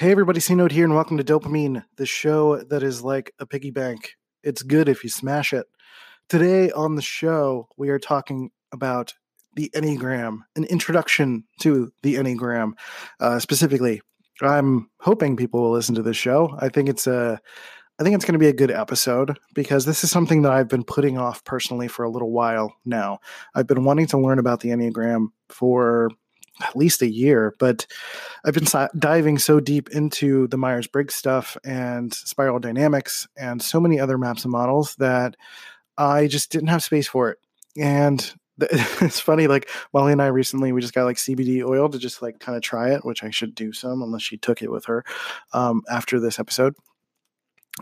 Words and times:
Hey 0.00 0.12
everybody, 0.12 0.40
C 0.40 0.54
Note 0.54 0.72
here, 0.72 0.86
and 0.86 0.94
welcome 0.94 1.18
to 1.18 1.22
DOPEamine, 1.22 1.84
the 1.96 2.06
show 2.06 2.56
that 2.56 2.82
is 2.82 3.04
like 3.04 3.34
a 3.38 3.44
piggy 3.44 3.70
bank. 3.70 4.14
It's 4.42 4.62
good 4.62 4.88
if 4.88 5.04
you 5.04 5.10
smash 5.10 5.52
it. 5.52 5.66
Today 6.26 6.70
on 6.70 6.94
the 6.94 7.02
show, 7.02 7.68
we 7.76 7.90
are 7.90 7.98
talking 7.98 8.50
about 8.72 9.12
the 9.56 9.70
Enneagram, 9.74 10.38
an 10.56 10.64
introduction 10.64 11.44
to 11.60 11.92
the 12.02 12.14
Enneagram. 12.14 12.72
Uh, 13.20 13.38
specifically, 13.40 14.00
I'm 14.40 14.88
hoping 15.00 15.36
people 15.36 15.60
will 15.60 15.72
listen 15.72 15.96
to 15.96 16.02
this 16.02 16.16
show. 16.16 16.56
I 16.58 16.70
think 16.70 16.88
it's 16.88 17.06
a 17.06 17.38
I 17.98 18.02
think 18.02 18.14
it's 18.14 18.24
going 18.24 18.32
to 18.32 18.38
be 18.38 18.48
a 18.48 18.54
good 18.54 18.70
episode 18.70 19.38
because 19.54 19.84
this 19.84 20.02
is 20.02 20.10
something 20.10 20.40
that 20.42 20.52
I've 20.52 20.68
been 20.68 20.82
putting 20.82 21.18
off 21.18 21.44
personally 21.44 21.88
for 21.88 22.06
a 22.06 22.10
little 22.10 22.32
while 22.32 22.74
now. 22.86 23.18
I've 23.54 23.66
been 23.66 23.84
wanting 23.84 24.06
to 24.06 24.18
learn 24.18 24.38
about 24.38 24.60
the 24.60 24.70
Enneagram 24.70 25.26
for 25.50 26.10
at 26.62 26.76
least 26.76 27.02
a 27.02 27.08
year, 27.08 27.54
but 27.58 27.86
I've 28.44 28.54
been 28.54 28.66
diving 28.98 29.38
so 29.38 29.60
deep 29.60 29.90
into 29.90 30.46
the 30.48 30.56
Myers 30.56 30.86
Briggs 30.86 31.14
stuff 31.14 31.56
and 31.64 32.12
spiral 32.12 32.58
dynamics 32.58 33.26
and 33.36 33.62
so 33.62 33.80
many 33.80 34.00
other 34.00 34.18
maps 34.18 34.44
and 34.44 34.52
models 34.52 34.94
that 34.96 35.36
I 35.96 36.26
just 36.26 36.50
didn't 36.50 36.68
have 36.68 36.82
space 36.82 37.08
for 37.08 37.30
it. 37.30 37.38
And 37.78 38.32
it's 38.60 39.20
funny, 39.20 39.46
like 39.46 39.68
Molly 39.92 40.12
and 40.12 40.22
I 40.22 40.26
recently, 40.26 40.72
we 40.72 40.80
just 40.80 40.94
got 40.94 41.04
like 41.04 41.16
CBD 41.16 41.64
oil 41.64 41.88
to 41.88 41.98
just 41.98 42.22
like 42.22 42.40
kind 42.40 42.56
of 42.56 42.62
try 42.62 42.92
it, 42.92 43.04
which 43.04 43.22
I 43.24 43.30
should 43.30 43.54
do 43.54 43.72
some 43.72 44.02
unless 44.02 44.22
she 44.22 44.36
took 44.36 44.62
it 44.62 44.70
with 44.70 44.86
her 44.86 45.04
um, 45.52 45.82
after 45.90 46.20
this 46.20 46.38
episode. 46.38 46.74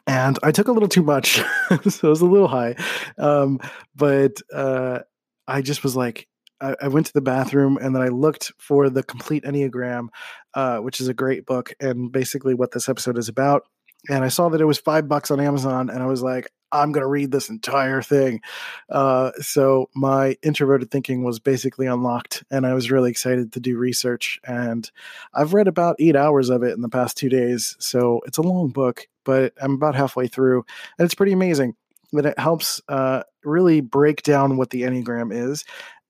And 0.06 0.38
I 0.42 0.52
took 0.52 0.68
a 0.68 0.72
little 0.72 0.88
too 0.88 1.02
much, 1.02 1.36
so 1.88 2.06
it 2.08 2.10
was 2.10 2.20
a 2.20 2.26
little 2.26 2.46
high. 2.46 2.76
Um, 3.16 3.58
but 3.96 4.40
uh, 4.52 5.00
I 5.48 5.62
just 5.62 5.82
was 5.82 5.96
like, 5.96 6.28
I, 6.60 6.88
went 6.88 7.06
to 7.06 7.12
the 7.12 7.20
bathroom 7.20 7.78
and 7.80 7.94
then 7.94 8.02
I 8.02 8.08
looked 8.08 8.52
for 8.58 8.90
the 8.90 9.02
complete 9.02 9.44
Enneagram, 9.44 10.08
uh, 10.54 10.78
which 10.78 11.00
is 11.00 11.08
a 11.08 11.14
great 11.14 11.46
book 11.46 11.72
and 11.80 12.10
basically 12.10 12.54
what 12.54 12.72
this 12.72 12.88
episode 12.88 13.18
is 13.18 13.28
about. 13.28 13.64
And 14.08 14.24
I 14.24 14.28
saw 14.28 14.48
that 14.50 14.60
it 14.60 14.64
was 14.64 14.78
five 14.78 15.08
bucks 15.08 15.30
on 15.30 15.40
Amazon, 15.40 15.90
and 15.90 16.02
I 16.02 16.06
was 16.06 16.22
like, 16.22 16.50
I'm 16.70 16.92
going 16.92 17.02
to 17.02 17.08
read 17.08 17.32
this 17.32 17.48
entire 17.48 18.00
thing. 18.02 18.42
Uh, 18.88 19.32
so 19.40 19.88
my 19.94 20.36
introverted 20.42 20.90
thinking 20.90 21.24
was 21.24 21.40
basically 21.40 21.86
unlocked, 21.86 22.44
and 22.50 22.64
I 22.64 22.74
was 22.74 22.90
really 22.90 23.10
excited 23.10 23.52
to 23.52 23.60
do 23.60 23.76
research. 23.76 24.38
And 24.44 24.88
I've 25.34 25.52
read 25.52 25.66
about 25.66 25.96
eight 25.98 26.14
hours 26.14 26.48
of 26.48 26.62
it 26.62 26.74
in 26.74 26.80
the 26.80 26.88
past 26.88 27.16
two 27.16 27.28
days. 27.28 27.76
So 27.80 28.20
it's 28.26 28.38
a 28.38 28.42
long 28.42 28.68
book, 28.68 29.08
but 29.24 29.52
I'm 29.60 29.74
about 29.74 29.96
halfway 29.96 30.28
through, 30.28 30.64
and 30.98 31.04
it's 31.04 31.14
pretty 31.14 31.32
amazing. 31.32 31.74
But 32.12 32.24
it 32.24 32.38
helps 32.38 32.80
uh, 32.88 33.24
really 33.44 33.80
break 33.82 34.22
down 34.22 34.56
what 34.56 34.70
the 34.70 34.82
Enneagram 34.82 35.34
is 35.34 35.64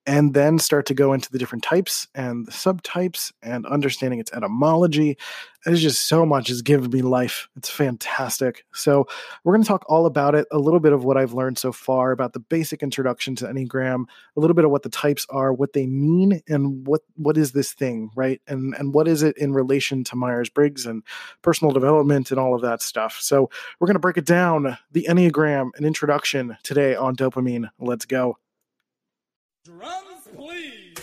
and 0.08 0.32
then 0.32 0.58
start 0.58 0.86
to 0.86 0.94
go 0.94 1.12
into 1.12 1.30
the 1.30 1.38
different 1.38 1.62
types 1.62 2.08
and 2.14 2.46
the 2.46 2.50
subtypes 2.50 3.30
and 3.42 3.66
understanding 3.66 4.18
its 4.18 4.32
etymology. 4.32 5.18
It's 5.66 5.82
just 5.82 6.08
so 6.08 6.24
much 6.24 6.48
has 6.48 6.62
given 6.62 6.90
me 6.90 7.02
life. 7.02 7.46
It's 7.56 7.68
fantastic. 7.68 8.64
So 8.72 9.06
we're 9.44 9.52
going 9.52 9.64
to 9.64 9.68
talk 9.68 9.84
all 9.86 10.06
about 10.06 10.34
it, 10.34 10.46
a 10.50 10.58
little 10.58 10.80
bit 10.80 10.94
of 10.94 11.04
what 11.04 11.18
I've 11.18 11.34
learned 11.34 11.58
so 11.58 11.72
far 11.72 12.12
about 12.12 12.32
the 12.32 12.40
basic 12.40 12.82
introduction 12.82 13.36
to 13.36 13.44
Enneagram, 13.44 14.04
a 14.34 14.40
little 14.40 14.54
bit 14.54 14.64
of 14.64 14.70
what 14.70 14.82
the 14.82 14.88
types 14.88 15.26
are, 15.28 15.52
what 15.52 15.74
they 15.74 15.86
mean, 15.86 16.40
and 16.48 16.86
what 16.86 17.02
what 17.16 17.36
is 17.36 17.52
this 17.52 17.74
thing, 17.74 18.10
right? 18.16 18.40
And 18.48 18.74
and 18.76 18.94
what 18.94 19.08
is 19.08 19.22
it 19.22 19.36
in 19.36 19.52
relation 19.52 20.04
to 20.04 20.16
Myers 20.16 20.48
Briggs 20.48 20.86
and 20.86 21.02
personal 21.42 21.74
development 21.74 22.30
and 22.30 22.40
all 22.40 22.54
of 22.54 22.62
that 22.62 22.80
stuff. 22.80 23.18
So 23.20 23.50
we're 23.78 23.88
going 23.88 23.94
to 23.94 24.00
break 24.00 24.16
it 24.16 24.24
down, 24.24 24.78
the 24.90 25.06
Enneagram, 25.06 25.68
an 25.76 25.84
introduction 25.84 26.56
today 26.62 26.96
on 26.96 27.14
DOPEamine. 27.14 27.68
Let's 27.78 28.06
go. 28.06 28.38
Drums, 29.68 30.26
please. 30.34 30.94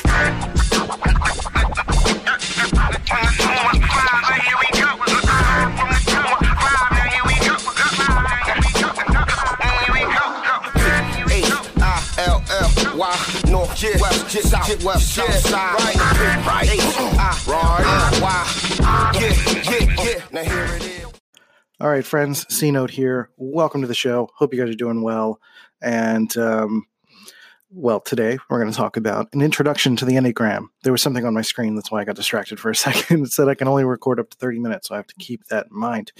North, 13.47 13.83
yeah, 13.83 14.01
west, 14.01 14.33
yeah, 14.33 14.41
south, 14.41 14.67
yeah, 14.67 14.83
west, 14.83 15.13
south, 15.13 15.31
side, 15.35 15.75
right, 15.75 15.95
right, 15.95 16.47
right, 16.47 16.79
why, 18.19 19.11
yeah, 19.13 19.33
yeah, 19.69 20.03
yeah. 20.03 20.21
Now 20.31 20.43
here 20.43 20.75
it 20.75 20.83
is. 20.83 21.05
All 21.79 21.89
right, 21.89 22.03
friends, 22.03 22.47
C 22.49 22.71
Note 22.71 22.89
here. 22.89 23.29
Welcome 23.37 23.81
to 23.81 23.87
the 23.87 23.93
show. 23.93 24.29
Hope 24.33 24.55
you 24.55 24.59
guys 24.59 24.73
are 24.73 24.77
doing 24.77 25.03
well. 25.03 25.39
And 25.83 26.35
um, 26.37 26.87
well, 27.75 27.99
today 27.99 28.37
we're 28.49 28.59
going 28.59 28.71
to 28.71 28.77
talk 28.77 28.95
about 28.95 29.27
an 29.33 29.41
introduction 29.41 29.97
to 29.97 30.05
the 30.05 30.13
Enneagram. 30.13 30.67
There 30.83 30.93
was 30.93 31.01
something 31.01 31.25
on 31.25 31.33
my 31.33 31.41
screen, 31.41 31.75
that's 31.75 31.91
why 31.91 31.99
I 31.99 32.05
got 32.05 32.15
distracted 32.15 32.57
for 32.57 32.69
a 32.71 32.75
second. 32.75 33.25
It 33.25 33.33
said 33.33 33.49
I 33.49 33.55
can 33.55 33.67
only 33.67 33.83
record 33.83 34.19
up 34.19 34.29
to 34.29 34.37
30 34.37 34.59
minutes, 34.59 34.87
so 34.87 34.95
I 34.95 34.97
have 34.97 35.07
to 35.07 35.15
keep 35.15 35.45
that 35.47 35.67
in 35.69 35.77
mind 35.77 36.13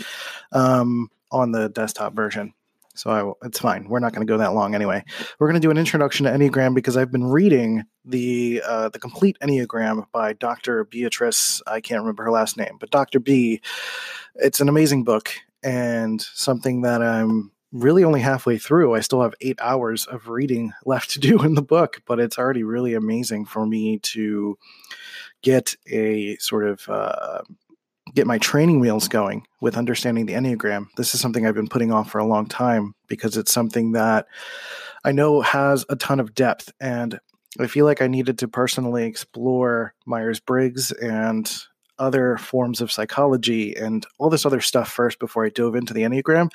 um, 0.51 1.09
on 1.31 1.53
the 1.53 1.69
desktop 1.69 2.13
version. 2.13 2.53
So 2.93 3.09
I, 3.41 3.47
it's 3.47 3.59
fine. 3.59 3.87
We're 3.87 3.99
not 3.99 4.13
going 4.13 4.25
to 4.25 4.31
go 4.31 4.37
that 4.37 4.53
long 4.53 4.75
anyway. 4.75 5.03
We're 5.39 5.47
going 5.47 5.59
to 5.59 5.65
do 5.65 5.71
an 5.71 5.77
introduction 5.77 6.25
to 6.25 6.31
Enneagram 6.31 6.75
because 6.75 6.95
I've 6.95 7.11
been 7.11 7.25
reading 7.25 7.83
the 8.05 8.61
uh, 8.65 8.89
the 8.89 8.99
complete 8.99 9.37
Enneagram 9.41 10.05
by 10.13 10.31
Dr. 10.33 10.85
Beatrice. 10.85 11.61
I 11.67 11.81
can't 11.81 12.01
remember 12.01 12.23
her 12.23 12.31
last 12.31 12.57
name, 12.57 12.77
but 12.79 12.91
Dr. 12.91 13.19
B. 13.19 13.61
It's 14.35 14.61
an 14.61 14.69
amazing 14.69 15.03
book 15.03 15.33
and 15.63 16.21
something 16.21 16.81
that 16.81 17.01
I'm 17.01 17.51
really 17.75 18.05
only 18.05 18.21
halfway 18.21 18.57
through. 18.57 18.95
I 18.95 19.01
still 19.01 19.21
have 19.21 19.35
eight 19.41 19.59
hours 19.61 20.05
of 20.05 20.29
reading 20.29 20.71
left 20.85 21.11
to 21.11 21.19
do 21.19 21.43
in 21.43 21.55
the 21.55 21.61
book, 21.61 22.01
but 22.07 22.19
it's 22.19 22.37
already 22.37 22.63
really 22.63 22.93
amazing 22.93 23.45
for 23.45 23.65
me 23.65 23.99
to 23.99 24.57
get 25.41 25.75
a 25.87 26.37
sort 26.37 26.65
of 26.65 26.87
uh, 26.89 27.41
get 28.13 28.25
my 28.25 28.37
training 28.37 28.79
wheels 28.79 29.07
going 29.07 29.45
with 29.61 29.77
understanding 29.77 30.25
the 30.25 30.33
Enneagram. 30.33 30.87
This 30.95 31.13
is 31.13 31.19
something 31.19 31.45
I've 31.45 31.53
been 31.53 31.67
putting 31.67 31.91
off 31.91 32.09
for 32.09 32.19
a 32.19 32.25
long 32.25 32.47
time 32.47 32.95
because 33.07 33.35
it's 33.35 33.51
something 33.51 33.91
that 33.91 34.25
I 35.03 35.11
know 35.11 35.41
has 35.41 35.85
a 35.89 35.95
ton 35.95 36.19
of 36.19 36.33
depth 36.33 36.71
and 36.79 37.19
I 37.59 37.67
feel 37.67 37.85
like 37.85 38.01
I 38.01 38.07
needed 38.07 38.39
to 38.39 38.47
personally 38.47 39.05
explore 39.05 39.93
Myers 40.05 40.39
Briggs 40.39 40.91
and 40.91 41.49
other 41.97 42.37
forms 42.37 42.81
of 42.81 42.91
psychology 42.91 43.75
and 43.75 44.05
all 44.17 44.29
this 44.29 44.45
other 44.45 44.61
stuff 44.61 44.91
first 44.91 45.19
before 45.19 45.45
I 45.45 45.49
dove 45.49 45.75
into 45.75 45.93
the 45.93 46.03
Enneagram. 46.03 46.51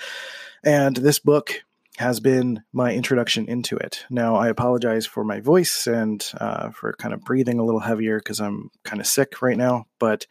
And 0.64 0.96
this 0.96 1.18
book 1.18 1.62
has 1.98 2.18
been 2.18 2.62
my 2.72 2.94
introduction 2.94 3.46
into 3.46 3.76
it. 3.76 4.04
Now, 4.08 4.36
I 4.36 4.48
apologize 4.48 5.04
for 5.04 5.22
my 5.22 5.40
voice 5.40 5.86
and 5.86 6.24
uh, 6.40 6.70
for 6.70 6.94
kind 6.94 7.12
of 7.12 7.20
breathing 7.22 7.58
a 7.58 7.64
little 7.64 7.80
heavier 7.80 8.18
because 8.18 8.40
I'm 8.40 8.70
kind 8.84 9.00
of 9.00 9.06
sick 9.06 9.42
right 9.42 9.56
now, 9.56 9.86
but 9.98 10.26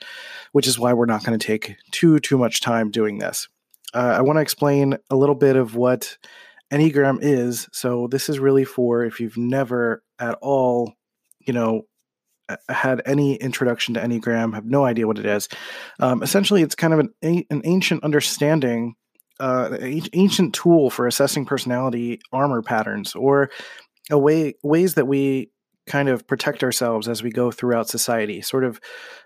which 0.52 0.68
is 0.68 0.80
why 0.80 0.94
we're 0.94 1.06
not 1.06 1.24
going 1.24 1.38
to 1.38 1.46
take 1.46 1.76
too 1.92 2.20
too 2.20 2.38
much 2.38 2.62
time 2.62 2.90
doing 2.90 3.20
this. 3.20 3.48
Uh, 3.94 4.16
I 4.18 4.22
want 4.22 4.38
to 4.38 4.42
explain 4.42 4.98
a 5.10 5.16
little 5.16 5.36
bit 5.36 5.56
of 5.56 5.76
what 5.76 6.18
Enneagram 6.72 7.20
is. 7.22 7.68
So 7.72 8.08
this 8.08 8.30
is 8.30 8.40
really 8.40 8.66
for 8.66 9.04
if 9.04 9.20
you've 9.20 9.38
never 9.38 10.04
at 10.20 10.38
all, 10.42 10.94
you 11.40 11.54
know, 11.54 11.84
had 12.68 13.02
any 13.06 13.36
introduction 13.36 13.94
to 13.94 14.02
Enneagram, 14.02 14.54
have 14.54 14.66
no 14.66 14.86
idea 14.86 15.08
what 15.08 15.20
it 15.20 15.26
is. 15.26 15.48
Um, 16.00 16.24
essentially, 16.24 16.62
it's 16.62 16.76
kind 16.76 16.94
of 16.94 17.00
an, 17.00 17.44
an 17.50 17.62
ancient 17.64 18.04
understanding 18.04 18.96
uh, 19.40 19.78
ancient 20.14 20.54
tool 20.54 20.90
for 20.90 21.08
assessing 21.08 21.46
personality 21.46 22.20
armor 22.34 22.62
patterns 22.62 23.16
or 23.16 23.50
a 24.12 24.18
way 24.18 24.56
ways 24.64 24.96
that 24.96 25.08
we 25.08 25.50
kind 25.88 26.10
of 26.10 26.28
protect 26.28 26.64
ourselves 26.64 27.08
as 27.08 27.24
we 27.24 27.32
go 27.32 27.50
throughout 27.50 27.90
society. 27.90 28.42
Sort 28.42 28.64
of 28.64 28.80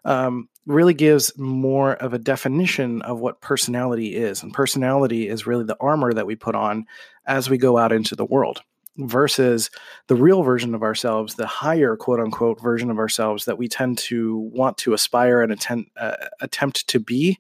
um, 0.05 0.47
really 0.65 0.93
gives 0.93 1.37
more 1.37 1.93
of 1.93 2.13
a 2.13 2.19
definition 2.19 3.01
of 3.01 3.19
what 3.19 3.41
personality 3.41 4.15
is. 4.15 4.43
And 4.43 4.53
personality 4.53 5.27
is 5.27 5.47
really 5.47 5.65
the 5.65 5.77
armor 5.81 6.13
that 6.13 6.27
we 6.27 6.35
put 6.35 6.55
on 6.55 6.85
as 7.25 7.49
we 7.49 7.57
go 7.57 7.77
out 7.77 7.91
into 7.91 8.15
the 8.15 8.25
world 8.25 8.61
versus 8.97 9.71
the 10.07 10.15
real 10.15 10.43
version 10.43 10.75
of 10.75 10.83
ourselves, 10.83 11.35
the 11.35 11.47
higher 11.47 11.95
quote 11.95 12.19
unquote 12.19 12.61
version 12.61 12.91
of 12.91 12.99
ourselves 12.99 13.45
that 13.45 13.57
we 13.57 13.67
tend 13.67 13.97
to 13.97 14.37
want 14.53 14.77
to 14.77 14.93
aspire 14.93 15.41
and 15.41 15.51
attempt, 15.51 15.89
uh, 15.97 16.15
attempt 16.41 16.87
to 16.87 16.99
be, 16.99 17.37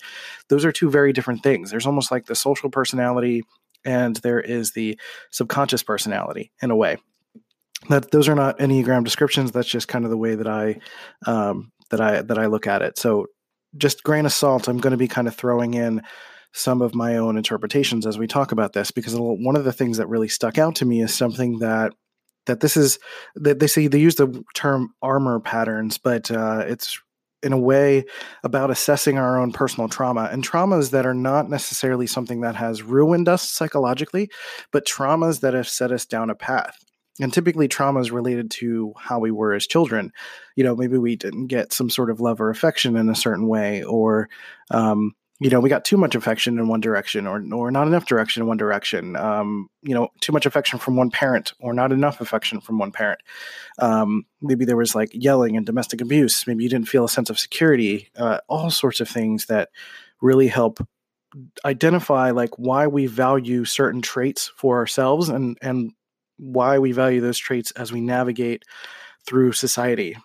those 0.47 0.65
are 0.65 0.71
two 0.71 0.89
very 0.89 1.13
different 1.13 1.43
things. 1.43 1.69
There's 1.69 1.85
almost 1.85 2.11
like 2.11 2.25
the 2.25 2.35
social 2.35 2.69
personality 2.69 3.43
and 3.85 4.15
there 4.17 4.39
is 4.39 4.71
the 4.71 4.99
subconscious 5.31 5.83
personality 5.83 6.51
in 6.61 6.71
a 6.71 6.75
way. 6.75 6.97
That 7.89 8.11
those 8.11 8.29
are 8.29 8.35
not 8.35 8.59
enneagram 8.59 9.03
descriptions. 9.03 9.51
That's 9.51 9.67
just 9.67 9.89
kind 9.89 10.05
of 10.05 10.11
the 10.11 10.17
way 10.17 10.35
that 10.35 10.47
I 10.47 10.79
um, 11.25 11.71
that 11.89 11.99
I 11.99 12.21
that 12.21 12.39
I 12.39 12.45
look 12.45 12.65
at 12.65 12.81
it. 12.81 12.97
So 12.97 13.27
just 13.75 14.03
grain 14.03 14.25
of 14.25 14.31
salt. 14.31 14.67
I'm 14.67 14.77
going 14.77 14.91
to 14.91 14.97
be 14.97 15.07
kind 15.07 15.27
of 15.27 15.35
throwing 15.35 15.73
in 15.73 16.01
some 16.53 16.81
of 16.81 16.95
my 16.95 17.17
own 17.17 17.35
interpretations 17.35 18.05
as 18.05 18.17
we 18.17 18.27
talk 18.27 18.51
about 18.51 18.73
this 18.73 18.91
because 18.91 19.15
one 19.17 19.55
of 19.55 19.65
the 19.65 19.73
things 19.73 19.97
that 19.97 20.07
really 20.07 20.27
stuck 20.27 20.57
out 20.57 20.75
to 20.75 20.85
me 20.85 21.01
is 21.01 21.13
something 21.13 21.59
that 21.59 21.93
that 22.45 22.59
this 22.59 22.77
is 22.77 22.99
that 23.35 23.59
they 23.59 23.67
say 23.67 23.87
they 23.87 23.99
use 23.99 24.15
the 24.15 24.43
term 24.53 24.93
armor 25.01 25.39
patterns 25.39 25.97
but 25.97 26.29
uh, 26.31 26.63
it's 26.67 26.99
in 27.41 27.53
a 27.53 27.59
way 27.59 28.05
about 28.43 28.71
assessing 28.71 29.17
our 29.17 29.39
own 29.39 29.51
personal 29.51 29.89
trauma 29.89 30.29
and 30.31 30.47
traumas 30.47 30.91
that 30.91 31.05
are 31.05 31.13
not 31.13 31.49
necessarily 31.49 32.07
something 32.07 32.41
that 32.41 32.55
has 32.55 32.83
ruined 32.83 33.27
us 33.27 33.49
psychologically 33.49 34.29
but 34.71 34.85
traumas 34.85 35.41
that 35.41 35.53
have 35.53 35.67
set 35.67 35.91
us 35.91 36.05
down 36.05 36.29
a 36.29 36.35
path. 36.35 36.77
And 37.19 37.31
typically 37.31 37.67
traumas 37.67 38.11
related 38.11 38.49
to 38.51 38.91
how 38.97 39.19
we 39.19 39.29
were 39.29 39.53
as 39.53 39.67
children. 39.67 40.11
You 40.55 40.63
know 40.63 40.75
maybe 40.75 40.97
we 40.97 41.15
didn't 41.15 41.47
get 41.47 41.73
some 41.73 41.89
sort 41.89 42.09
of 42.09 42.19
love 42.19 42.41
or 42.41 42.49
affection 42.49 42.95
in 42.95 43.07
a 43.07 43.15
certain 43.15 43.47
way 43.47 43.83
or 43.83 44.29
um, 44.71 45.13
you 45.43 45.49
know, 45.49 45.59
we 45.59 45.67
got 45.69 45.83
too 45.83 45.97
much 45.97 46.15
affection 46.15 46.57
in 46.57 46.69
one 46.69 46.79
direction 46.79 47.27
or, 47.27 47.43
or 47.53 47.69
not 47.69 47.85
enough 47.85 48.05
direction 48.05 48.41
in 48.41 48.47
one 48.47 48.55
direction. 48.55 49.17
Um, 49.17 49.67
you 49.81 49.93
know, 49.93 50.07
too 50.21 50.31
much 50.31 50.45
affection 50.45 50.79
from 50.79 50.95
one 50.95 51.11
parent 51.11 51.51
or 51.59 51.73
not 51.73 51.91
enough 51.91 52.21
affection 52.21 52.61
from 52.61 52.77
one 52.77 52.93
parent. 52.93 53.19
Um, 53.77 54.23
maybe 54.41 54.63
there 54.63 54.77
was 54.77 54.95
like 54.95 55.09
yelling 55.11 55.57
and 55.57 55.65
domestic 55.65 55.99
abuse. 55.99 56.47
Maybe 56.47 56.63
you 56.63 56.69
didn't 56.69 56.87
feel 56.87 57.03
a 57.03 57.09
sense 57.09 57.29
of 57.29 57.37
security, 57.37 58.09
uh, 58.15 58.37
all 58.47 58.69
sorts 58.69 59.01
of 59.01 59.09
things 59.09 59.47
that 59.47 59.67
really 60.21 60.47
help 60.47 60.79
identify 61.65 62.31
like 62.31 62.57
why 62.57 62.87
we 62.87 63.07
value 63.07 63.65
certain 63.65 64.01
traits 64.01 64.49
for 64.55 64.77
ourselves 64.77 65.27
and, 65.27 65.57
and 65.61 65.91
why 66.37 66.79
we 66.79 66.93
value 66.93 67.19
those 67.19 67.37
traits 67.37 67.71
as 67.71 67.91
we 67.91 67.99
navigate 67.99 68.63
through 69.25 69.51
society. 69.51 70.15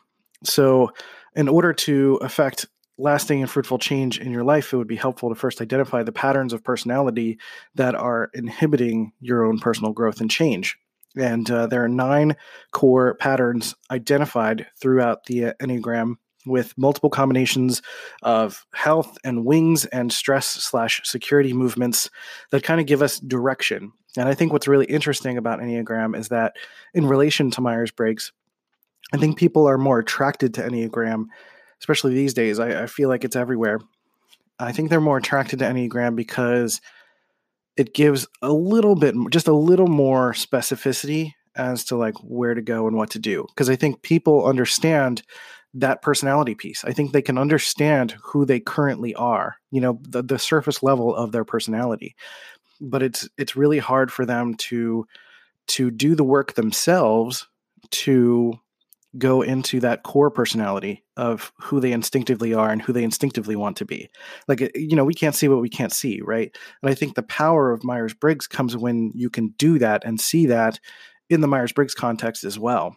So, 0.45 0.93
in 1.35 1.49
order 1.49 1.73
to 1.73 2.21
affect 2.23 2.67
lasting 2.99 3.41
and 3.41 3.51
fruitful 3.51 3.79
change 3.79 4.19
in 4.19 4.33
your 4.33 4.45
life, 4.45 4.73
it 4.73 4.77
would 4.77 4.89
be 4.89 4.97
helpful 4.97 5.29
to 5.29 5.35
first 5.35 5.61
identify 5.61 6.03
the 6.03 6.13
patterns 6.13 6.53
of 6.53 6.65
personality 6.65 7.39
that 7.77 7.95
are 7.95 8.31
inhibiting 8.35 9.13
your 9.21 9.45
own 9.45 9.59
personal 9.59 9.93
growth 9.93 10.21
and 10.21 10.31
change. 10.31 10.77
And 11.17 11.51
uh, 11.51 11.67
there 11.69 11.85
are 11.85 11.89
nine 11.89 12.37
core 12.73 13.15
patterns 13.15 13.75
identified 13.91 14.67
throughout 14.81 15.25
the 15.25 15.47
uh, 15.47 15.53
Enneagram 15.61 16.17
with 16.47 16.77
multiple 16.77 17.11
combinations 17.11 17.83
of 18.23 18.67
health 18.73 19.19
and 19.25 19.45
wings 19.45 19.85
and 19.87 20.13
stress 20.13 20.47
slash 20.47 21.01
security 21.05 21.53
movements 21.53 22.11
that 22.51 22.63
kind 22.63 22.81
of 22.81 22.87
give 22.87 23.03
us 23.03 23.21
direction. 23.21 23.93
And 24.17 24.29
I 24.29 24.35
think 24.35 24.53
what's 24.53 24.69
really 24.69 24.87
interesting 24.87 25.37
about 25.37 25.61
Enneagram 25.61 26.17
is 26.17 26.29
that 26.29 26.57
in 26.95 27.07
relation 27.07 27.51
to 27.53 27.61
Myers 27.61 27.91
Briggs, 27.91 28.33
I 29.13 29.17
think 29.17 29.39
people 29.39 29.67
are 29.69 29.79
more 29.79 29.99
attracted 29.99 30.55
to 30.55 30.63
Enneagram 30.63 31.27
especially 31.81 32.15
these 32.15 32.35
days. 32.35 32.59
I, 32.59 32.85
I 32.85 32.87
feel 32.87 33.09
like 33.09 33.25
it's 33.25 33.37
everywhere. 33.37 33.81
I 34.59 34.73
think 34.73 34.91
they're 34.91 35.01
more 35.01 35.19
attracted 35.19 35.61
to 35.61 35.65
Enneagram 35.65 36.17
because 36.17 36.81
it 37.77 37.95
gives 37.95 38.27
a 38.43 38.53
little 38.53 38.97
bit, 38.97 39.15
just 39.31 39.47
a 39.47 39.55
little 39.55 39.87
more 39.87 40.33
specificity 40.33 41.33
as 41.55 41.85
to 41.85 41.97
like 41.97 42.15
where 42.23 42.55
to 42.55 42.63
go 42.63 42.87
and 42.87 42.97
what 42.97 43.11
to 43.11 43.19
do. 43.19 43.47
Because 43.49 43.71
I 43.71 43.77
think 43.77 44.03
people 44.03 44.47
understand 44.47 45.23
that 45.75 46.03
personality 46.03 46.55
piece. 46.55 46.85
I 46.85 46.93
think 46.93 47.13
they 47.13 47.23
can 47.23 47.39
understand 47.39 48.17
who 48.23 48.45
they 48.45 48.59
currently 48.59 49.15
are, 49.15 49.57
you 49.71 49.81
know, 49.81 50.01
the, 50.03 50.23
the 50.23 50.39
surface 50.39 50.83
level 50.83 51.15
of 51.15 51.33
their 51.33 51.45
personality. 51.45 52.17
But 52.81 53.03
it's 53.03 53.29
it's 53.37 53.57
really 53.57 53.79
hard 53.79 54.11
for 54.11 54.25
them 54.25 54.55
to 54.55 55.07
to 55.69 55.91
do 55.91 56.15
the 56.15 56.25
work 56.25 56.55
themselves 56.55 57.47
to 57.91 58.59
go 59.17 59.41
into 59.43 59.81
that 59.81 60.03
core 60.03 60.31
personality 60.31 61.03
of 61.17 61.53
who 61.61 61.81
they 61.81 61.93
instinctively 61.93 62.53
are 62.53 62.71
and 62.71 62.83
who 62.83 62.93
they 62.93 63.03
instinctively 63.03 63.57
want 63.57 63.77
to 63.79 63.85
be. 63.85 64.09
Like, 64.47 64.61
you 64.75 64.95
know, 64.95 65.05
we 65.05 65.15
can't 65.15 65.35
see 65.35 65.49
what 65.49 65.63
we 65.63 65.71
can't 65.71 65.93
see, 65.93 66.21
right? 66.21 66.55
And 66.83 66.91
I 66.91 66.95
think 66.95 67.15
the 67.15 67.23
power 67.23 67.73
of 67.73 67.85
Myers 67.85 68.13
Briggs 68.13 68.47
comes 68.47 68.77
when 68.77 69.13
you 69.15 69.31
can 69.31 69.55
do 69.57 69.79
that 69.79 70.05
and 70.05 70.21
see 70.21 70.47
that 70.47 70.79
in 71.31 71.41
the 71.41 71.49
Myers 71.49 71.73
Briggs 71.73 71.95
context 71.95 72.45
as 72.45 72.59
well. 72.59 72.97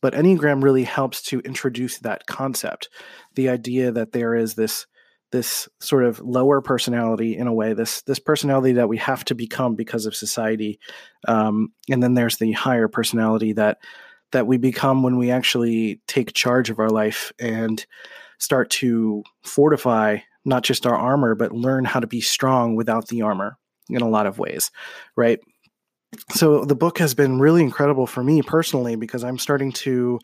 But 0.00 0.14
Enneagram 0.14 0.62
really 0.62 0.84
helps 0.84 1.22
to 1.24 1.40
introduce 1.40 1.98
that 1.98 2.26
concept 2.26 2.88
the 3.34 3.48
idea 3.48 3.92
that 3.92 4.12
there 4.12 4.34
is 4.34 4.54
this 4.54 4.86
this 5.32 5.68
sort 5.78 6.04
of 6.04 6.18
lower 6.20 6.60
personality 6.60 7.36
in 7.36 7.46
a 7.46 7.54
way 7.54 7.72
this 7.72 8.02
this 8.02 8.18
personality 8.18 8.72
that 8.72 8.88
we 8.88 8.96
have 8.96 9.24
to 9.24 9.34
become 9.34 9.76
because 9.76 10.04
of 10.04 10.14
society 10.14 10.80
um, 11.28 11.68
and 11.88 12.02
then 12.02 12.14
there's 12.14 12.38
the 12.38 12.50
higher 12.52 12.88
personality 12.88 13.52
that 13.52 13.78
that 14.32 14.46
we 14.46 14.56
become 14.58 15.02
when 15.02 15.16
we 15.16 15.30
actually 15.30 16.00
take 16.06 16.32
charge 16.32 16.70
of 16.70 16.78
our 16.78 16.90
life 16.90 17.32
and 17.38 17.84
start 18.38 18.70
to 18.70 19.22
fortify 19.42 20.18
not 20.44 20.62
just 20.64 20.86
our 20.86 20.94
armor, 20.94 21.34
but 21.34 21.52
learn 21.52 21.84
how 21.84 22.00
to 22.00 22.06
be 22.06 22.20
strong 22.20 22.74
without 22.74 23.08
the 23.08 23.22
armor 23.22 23.58
in 23.88 24.02
a 24.02 24.08
lot 24.08 24.26
of 24.26 24.38
ways, 24.38 24.70
right? 25.16 25.40
So 26.30 26.64
the 26.64 26.74
book 26.74 26.98
has 26.98 27.14
been 27.14 27.38
really 27.38 27.62
incredible 27.62 28.06
for 28.06 28.24
me 28.24 28.42
personally 28.42 28.96
because 28.96 29.22
I'm 29.22 29.38
starting 29.38 29.72
to 29.72 30.18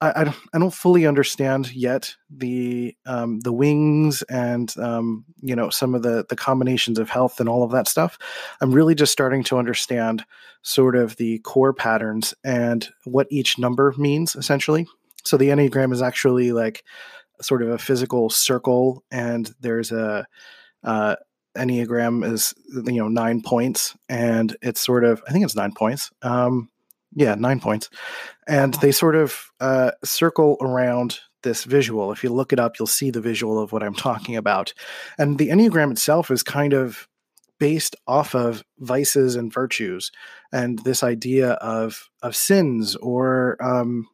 I, 0.00 0.32
I, 0.54 0.58
don't, 0.58 0.72
fully 0.72 1.06
understand 1.06 1.74
yet 1.74 2.14
the 2.30 2.96
um, 3.04 3.40
the 3.40 3.52
wings 3.52 4.22
and 4.22 4.74
um, 4.78 5.24
you 5.42 5.54
know 5.54 5.68
some 5.68 5.94
of 5.94 6.02
the 6.02 6.24
the 6.28 6.36
combinations 6.36 6.98
of 6.98 7.10
health 7.10 7.38
and 7.38 7.48
all 7.48 7.62
of 7.62 7.70
that 7.72 7.86
stuff. 7.86 8.18
I'm 8.60 8.72
really 8.72 8.94
just 8.94 9.12
starting 9.12 9.44
to 9.44 9.58
understand 9.58 10.24
sort 10.62 10.96
of 10.96 11.16
the 11.16 11.38
core 11.40 11.74
patterns 11.74 12.34
and 12.44 12.88
what 13.04 13.26
each 13.30 13.58
number 13.58 13.94
means 13.98 14.34
essentially. 14.36 14.86
So 15.24 15.36
the 15.36 15.48
enneagram 15.48 15.92
is 15.92 16.02
actually 16.02 16.52
like 16.52 16.82
sort 17.42 17.62
of 17.62 17.68
a 17.68 17.78
physical 17.78 18.30
circle, 18.30 19.04
and 19.10 19.52
there's 19.60 19.92
a 19.92 20.26
uh, 20.82 21.16
enneagram 21.56 22.24
is 22.30 22.54
you 22.72 22.92
know 22.92 23.08
nine 23.08 23.42
points, 23.42 23.94
and 24.08 24.56
it's 24.62 24.80
sort 24.80 25.04
of 25.04 25.22
I 25.28 25.32
think 25.32 25.44
it's 25.44 25.56
nine 25.56 25.72
points. 25.72 26.10
Um, 26.22 26.70
yeah, 27.14 27.34
nine 27.34 27.60
points. 27.60 27.90
And 28.46 28.74
they 28.74 28.92
sort 28.92 29.16
of 29.16 29.50
uh, 29.60 29.92
circle 30.04 30.56
around 30.60 31.20
this 31.42 31.64
visual. 31.64 32.12
If 32.12 32.22
you 32.22 32.30
look 32.30 32.52
it 32.52 32.60
up, 32.60 32.78
you'll 32.78 32.86
see 32.86 33.10
the 33.10 33.20
visual 33.20 33.58
of 33.58 33.72
what 33.72 33.82
I'm 33.82 33.94
talking 33.94 34.36
about. 34.36 34.74
And 35.18 35.38
the 35.38 35.48
Enneagram 35.48 35.90
itself 35.90 36.30
is 36.30 36.42
kind 36.42 36.72
of 36.72 37.08
based 37.58 37.94
off 38.06 38.34
of 38.34 38.64
vices 38.78 39.36
and 39.36 39.52
virtues 39.52 40.10
and 40.50 40.78
this 40.80 41.02
idea 41.02 41.52
of 41.52 42.08
of 42.22 42.34
sins 42.34 42.96
or 42.96 43.56
um, 43.62 44.08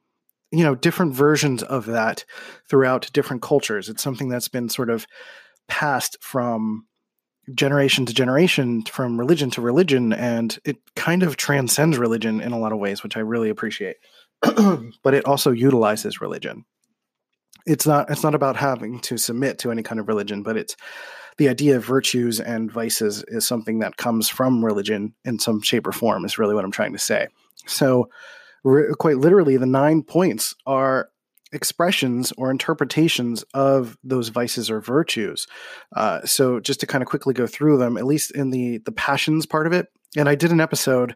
you 0.51 0.65
know 0.65 0.75
different 0.75 1.15
versions 1.15 1.63
of 1.63 1.87
that 1.87 2.25
throughout 2.69 3.09
different 3.13 3.43
cultures 3.43 3.89
it's 3.89 4.03
something 4.03 4.29
that's 4.29 4.49
been 4.49 4.69
sort 4.69 4.91
of 4.91 5.07
passed 5.69 6.17
from 6.21 6.86
generation 7.55 8.07
to 8.07 8.15
generation 8.15 8.83
from 8.83 9.19
religion 9.19 9.51
to 9.51 9.61
religion 9.61 10.13
and 10.13 10.59
it 10.65 10.79
kind 10.97 11.23
of 11.23 11.37
transcends 11.37 11.97
religion 11.97 12.41
in 12.41 12.53
a 12.53 12.59
lot 12.59 12.73
of 12.73 12.79
ways 12.79 13.03
which 13.03 13.17
i 13.17 13.21
really 13.21 13.51
appreciate. 13.51 13.97
But 15.03 15.15
it 15.15 15.25
also 15.25 15.51
utilizes 15.53 16.21
religion. 16.21 16.65
It's 17.67 17.87
not 17.87 18.11
it's 18.11 18.23
not 18.23 18.35
about 18.35 18.57
having 18.57 19.01
to 19.01 19.17
submit 19.17 19.59
to 19.61 19.71
any 19.71 19.83
kind 19.83 20.01
of 20.01 20.09
religion 20.09 20.43
but 20.43 20.57
it's 20.57 20.77
the 21.39 21.49
idea 21.49 21.77
of 21.77 21.85
virtues 21.85 22.41
and 22.41 22.73
vices 22.73 23.23
is 23.29 23.47
something 23.47 23.81
that 23.81 23.99
comes 23.99 24.29
from 24.29 24.65
religion 24.65 25.15
in 25.25 25.39
some 25.39 25.61
shape 25.61 25.87
or 25.87 25.93
form 25.93 26.25
is 26.25 26.39
really 26.39 26.55
what 26.55 26.65
i'm 26.65 26.73
trying 26.73 26.93
to 26.93 26.99
say. 26.99 27.29
So 27.67 28.09
re- 28.65 28.93
quite 28.99 29.19
literally 29.19 29.57
the 29.57 29.67
nine 29.67 30.03
points 30.03 30.55
are 30.67 31.11
expressions 31.53 32.33
or 32.33 32.51
interpretations 32.51 33.45
of 33.55 33.97
those 34.03 34.29
vices 34.29 34.71
or 34.71 34.81
virtues. 34.81 35.47
Uh, 35.95 36.25
so 36.25 36.61
just 36.61 36.81
to 36.81 36.87
kind 36.87 37.03
of 37.03 37.09
quickly 37.09 37.35
go 37.35 37.47
through 37.47 37.79
them, 37.79 37.97
at 37.97 38.07
least 38.07 38.31
in 38.33 38.51
the 38.51 38.79
the 38.79 38.93
passions 38.93 39.47
part 39.47 39.67
of 39.67 39.73
it, 39.73 39.89
and 40.17 40.29
I 40.29 40.35
did 40.35 40.51
an 40.53 40.61
episode 40.61 41.15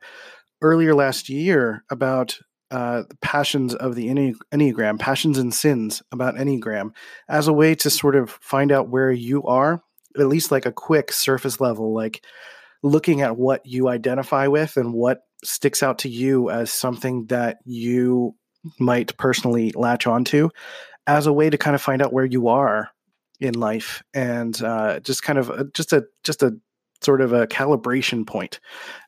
earlier 0.62 0.95
last 0.95 1.28
year 1.28 1.85
about 1.90 2.38
uh, 2.71 3.02
the 3.09 3.16
passions 3.16 3.75
of 3.75 3.97
the 3.97 4.09
Enneagram, 4.52 4.99
passions 4.99 5.38
and 5.38 5.52
sins 5.52 6.02
about 6.12 6.37
Enneagram, 6.37 6.93
as 7.28 7.49
a 7.49 7.52
way 7.52 7.75
to 7.75 7.90
sort 7.90 8.14
of 8.14 8.31
find 8.31 8.71
out 8.71 8.88
where 8.88 9.11
you 9.11 9.43
are, 9.45 9.83
at 10.19 10.26
least 10.28 10.52
like 10.52 10.66
a 10.66 10.73
quick 10.73 11.12
surface 11.12 11.61
level, 11.61 11.93
like 11.93 12.25
looking 12.83 13.23
at 13.23 13.37
what 13.37 13.66
you 13.66 13.88
identify 13.88 14.47
with 14.47 14.76
and 14.76 14.95
what 14.95 15.23
sticks 15.43 15.83
out 15.83 15.99
to 15.99 16.09
you 16.09 16.49
as 16.50 16.73
something 16.73 17.26
that 17.26 17.59
you 17.64 18.35
might 18.79 19.17
personally 19.17 19.73
latch 19.73 20.07
onto 20.07 20.50
as 21.07 21.26
a 21.26 21.33
way 21.33 21.50
to 21.50 21.59
kind 21.59 21.75
of 21.75 21.83
find 21.83 22.02
out 22.02 22.12
where 22.12 22.25
you 22.25 22.49
are 22.49 22.90
in 23.40 23.55
life 23.55 24.02
and 24.14 24.62
uh, 24.62 25.00
just 25.00 25.23
kind 25.23 25.38
of 25.38 25.50
a, 25.50 25.64
just 25.73 25.93
a 25.93 26.07
just 26.25 26.43
a 26.43 26.57
sort 27.02 27.21
of 27.21 27.33
a 27.33 27.47
calibration 27.47 28.26
point 28.26 28.61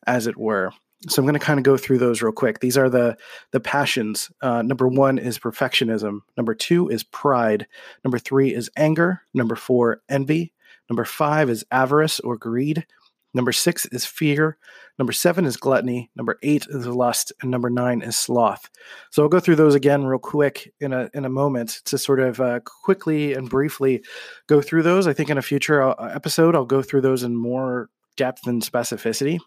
as 0.07 0.27
it 0.27 0.37
were. 0.37 0.73
So 1.09 1.21
i'm 1.21 1.27
going 1.27 1.39
to 1.39 1.45
kind 1.45 1.59
of 1.59 1.65
go 1.65 1.77
through 1.77 1.99
those 1.99 2.23
real 2.23 2.33
quick. 2.33 2.61
These 2.61 2.79
are 2.79 2.89
the 2.89 3.17
the 3.51 3.61
passions. 3.61 4.31
Uh, 4.41 4.63
number 4.63 4.89
one 4.89 5.19
is 5.19 5.39
perfectionism. 5.39 6.21
Number 6.37 6.55
two 6.55 6.89
is 6.89 7.03
pride. 7.03 7.67
Number 8.05 8.19
three 8.19 8.55
is 8.55 8.71
anger. 8.77 9.23
Number 9.35 9.57
four 9.57 10.03
envy. 10.09 10.53
Number 10.89 11.05
five 11.05 11.51
is 11.51 11.65
avarice 11.71 12.21
or 12.21 12.37
greed 12.37 12.87
Number 13.35 13.53
six 13.53 13.87
is 13.87 14.05
fear. 14.05 14.59
Number 14.99 15.13
seven 15.13 15.47
is 15.47 15.57
gluttony. 15.57 16.11
Number 16.15 16.39
eight 16.43 16.67
is 16.69 16.87
lust, 16.87 17.33
and 17.41 17.51
number 17.51 17.71
nine 17.71 18.03
is 18.03 18.15
sloth. 18.15 18.69
So 19.11 19.23
I'll 19.23 19.29
go 19.29 19.41
through 19.41 19.57
those 19.57 19.75
again 19.75 20.05
real 20.05 20.19
quick 20.19 20.73
in 20.81 20.93
a 20.93 21.09
in 21.15 21.25
a 21.25 21.31
moment 21.31 21.81
to 21.87 21.97
sort 21.97 22.21
of 22.21 22.41
uh, 22.41 22.61
quickly 22.85 23.33
and 23.33 23.49
briefly 23.49 24.05
go 24.49 24.61
through 24.61 24.83
those. 24.83 25.07
I 25.07 25.15
think 25.15 25.31
in 25.31 25.39
a 25.39 25.43
future 25.43 25.83
uh, 25.83 26.13
episode 26.15 26.55
I'll 26.55 26.67
go 26.67 26.83
through 26.83 27.01
those 27.01 27.23
in 27.23 27.37
more 27.37 27.89
depth 28.17 28.47
and 28.47 28.63
specificity 28.63 29.39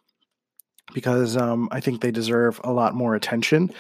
because 0.93 1.37
um, 1.37 1.67
I 1.71 1.79
think 1.79 2.01
they 2.01 2.11
deserve 2.11 2.59
a 2.63 2.71
lot 2.71 2.95
more 2.95 3.15
attention 3.15 3.71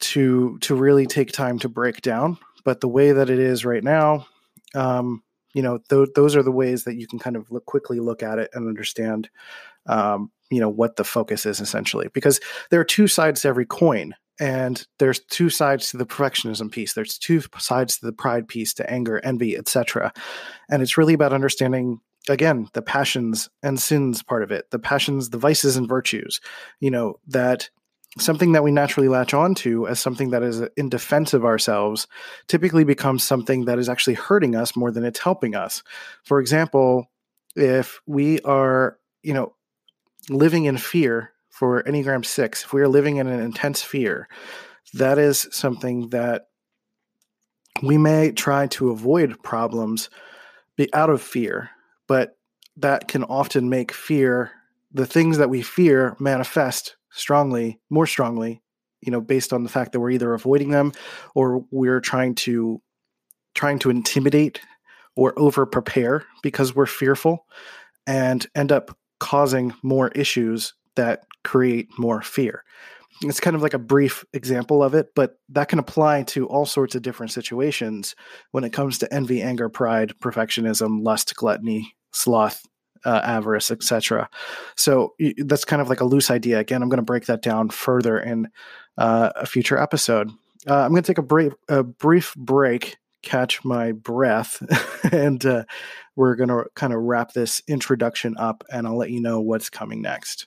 to 0.00 0.58
to 0.60 0.74
really 0.74 1.06
take 1.06 1.32
time 1.32 1.58
to 1.60 1.68
break 1.68 2.02
down. 2.02 2.38
But 2.64 2.80
the 2.80 2.88
way 2.88 3.12
that 3.12 3.30
it 3.30 3.38
is 3.38 3.64
right 3.64 3.82
now, 3.82 4.26
um, 4.74 5.22
you 5.54 5.62
know 5.62 5.78
th- 5.88 6.10
those 6.14 6.36
are 6.36 6.42
the 6.42 6.52
ways 6.52 6.84
that 6.84 6.96
you 6.96 7.06
can 7.06 7.18
kind 7.18 7.36
of 7.36 7.50
look 7.50 7.66
quickly 7.66 8.00
look 8.00 8.22
at 8.22 8.38
it 8.38 8.50
and 8.54 8.68
understand 8.68 9.28
um, 9.86 10.30
you 10.50 10.60
know 10.60 10.68
what 10.68 10.96
the 10.96 11.04
focus 11.04 11.46
is 11.46 11.60
essentially 11.60 12.08
because 12.12 12.40
there 12.70 12.80
are 12.80 12.84
two 12.84 13.06
sides 13.06 13.42
to 13.42 13.48
every 13.48 13.66
coin 13.66 14.14
and 14.40 14.86
there's 14.98 15.20
two 15.20 15.50
sides 15.50 15.90
to 15.90 15.96
the 15.96 16.06
perfectionism 16.06 16.70
piece 16.70 16.94
there's 16.94 17.18
two 17.18 17.42
sides 17.58 17.98
to 17.98 18.06
the 18.06 18.12
pride 18.12 18.48
piece 18.48 18.72
to 18.74 18.88
anger 18.90 19.20
envy 19.24 19.56
etc 19.56 20.12
and 20.70 20.82
it's 20.82 20.96
really 20.96 21.14
about 21.14 21.32
understanding 21.32 22.00
again 22.28 22.68
the 22.72 22.82
passions 22.82 23.48
and 23.62 23.80
sins 23.80 24.22
part 24.22 24.42
of 24.42 24.50
it 24.50 24.70
the 24.70 24.78
passions 24.78 25.30
the 25.30 25.38
vices 25.38 25.76
and 25.76 25.88
virtues 25.88 26.40
you 26.80 26.90
know 26.90 27.18
that 27.26 27.68
something 28.18 28.52
that 28.52 28.62
we 28.62 28.70
naturally 28.70 29.08
latch 29.08 29.32
onto 29.32 29.88
as 29.88 29.98
something 29.98 30.30
that 30.30 30.42
is 30.42 30.62
in 30.76 30.88
defense 30.88 31.32
of 31.32 31.44
ourselves 31.44 32.06
typically 32.46 32.84
becomes 32.84 33.24
something 33.24 33.64
that 33.64 33.78
is 33.78 33.88
actually 33.88 34.14
hurting 34.14 34.54
us 34.54 34.76
more 34.76 34.90
than 34.90 35.04
it's 35.04 35.18
helping 35.18 35.54
us. 35.54 35.82
For 36.24 36.38
example 36.38 37.10
if 37.56 38.00
we 38.06 38.40
are 38.40 38.98
you 39.22 39.34
know 39.34 39.54
living 40.28 40.64
in 40.64 40.76
fear 40.76 41.32
for 41.50 41.82
enneagram 41.84 42.24
6 42.24 42.64
if 42.64 42.72
we 42.72 42.80
are 42.80 42.88
living 42.88 43.16
in 43.16 43.26
an 43.26 43.40
intense 43.40 43.82
fear 43.82 44.28
that 44.94 45.18
is 45.18 45.48
something 45.50 46.08
that 46.10 46.48
we 47.82 47.98
may 47.98 48.30
try 48.32 48.66
to 48.68 48.90
avoid 48.90 49.42
problems 49.42 50.10
be 50.76 50.92
out 50.94 51.10
of 51.10 51.20
fear 51.20 51.70
but 52.06 52.36
that 52.76 53.08
can 53.08 53.24
often 53.24 53.68
make 53.68 53.92
fear 53.92 54.50
the 54.92 55.06
things 55.06 55.38
that 55.38 55.50
we 55.50 55.62
fear 55.62 56.16
manifest 56.18 56.96
strongly, 57.12 57.80
more 57.90 58.06
strongly, 58.06 58.62
you 59.00 59.10
know, 59.12 59.20
based 59.20 59.52
on 59.52 59.62
the 59.62 59.68
fact 59.68 59.92
that 59.92 60.00
we're 60.00 60.10
either 60.10 60.34
avoiding 60.34 60.70
them 60.70 60.92
or 61.34 61.64
we're 61.70 62.00
trying 62.00 62.34
to 62.34 62.80
trying 63.54 63.78
to 63.78 63.90
intimidate 63.90 64.60
or 65.16 65.38
over 65.38 65.66
prepare 65.66 66.24
because 66.42 66.74
we're 66.74 66.86
fearful 66.86 67.46
and 68.06 68.46
end 68.54 68.72
up 68.72 68.96
causing 69.20 69.74
more 69.82 70.08
issues 70.08 70.74
that 70.96 71.24
create 71.44 71.88
more 71.98 72.22
fear. 72.22 72.64
It's 73.22 73.40
kind 73.40 73.54
of 73.54 73.62
like 73.62 73.74
a 73.74 73.78
brief 73.78 74.24
example 74.32 74.82
of 74.82 74.94
it, 74.94 75.14
but 75.14 75.38
that 75.50 75.68
can 75.68 75.78
apply 75.78 76.24
to 76.24 76.46
all 76.46 76.66
sorts 76.66 76.94
of 76.94 77.02
different 77.02 77.30
situations 77.30 78.16
when 78.50 78.64
it 78.64 78.72
comes 78.72 78.98
to 78.98 79.14
envy, 79.14 79.42
anger, 79.42 79.68
pride, 79.68 80.14
perfectionism, 80.20 81.02
lust, 81.02 81.34
gluttony, 81.36 81.94
sloth, 82.12 82.66
uh, 83.04 83.20
avarice, 83.24 83.70
etc. 83.70 84.28
So 84.76 85.14
that's 85.38 85.64
kind 85.64 85.82
of 85.82 85.88
like 85.88 86.00
a 86.00 86.04
loose 86.04 86.30
idea. 86.30 86.58
Again, 86.58 86.82
I'm 86.82 86.88
going 86.88 86.98
to 86.98 87.02
break 87.02 87.26
that 87.26 87.42
down 87.42 87.70
further 87.70 88.18
in 88.18 88.48
uh, 88.98 89.30
a 89.36 89.46
future 89.46 89.78
episode. 89.78 90.30
Uh, 90.68 90.82
I'm 90.82 90.90
going 90.90 91.02
to 91.02 91.06
take 91.06 91.18
a, 91.18 91.22
brief, 91.22 91.52
a 91.68 91.82
brief 91.82 92.34
break, 92.36 92.96
catch 93.22 93.64
my 93.64 93.92
breath, 93.92 94.62
and 95.12 95.44
uh, 95.44 95.64
we're 96.14 96.36
going 96.36 96.50
to 96.50 96.64
kind 96.74 96.92
of 96.92 97.00
wrap 97.00 97.32
this 97.32 97.62
introduction 97.66 98.36
up, 98.38 98.64
and 98.70 98.86
I'll 98.86 98.96
let 98.96 99.10
you 99.10 99.20
know 99.20 99.40
what's 99.40 99.70
coming 99.70 100.02
next. 100.02 100.46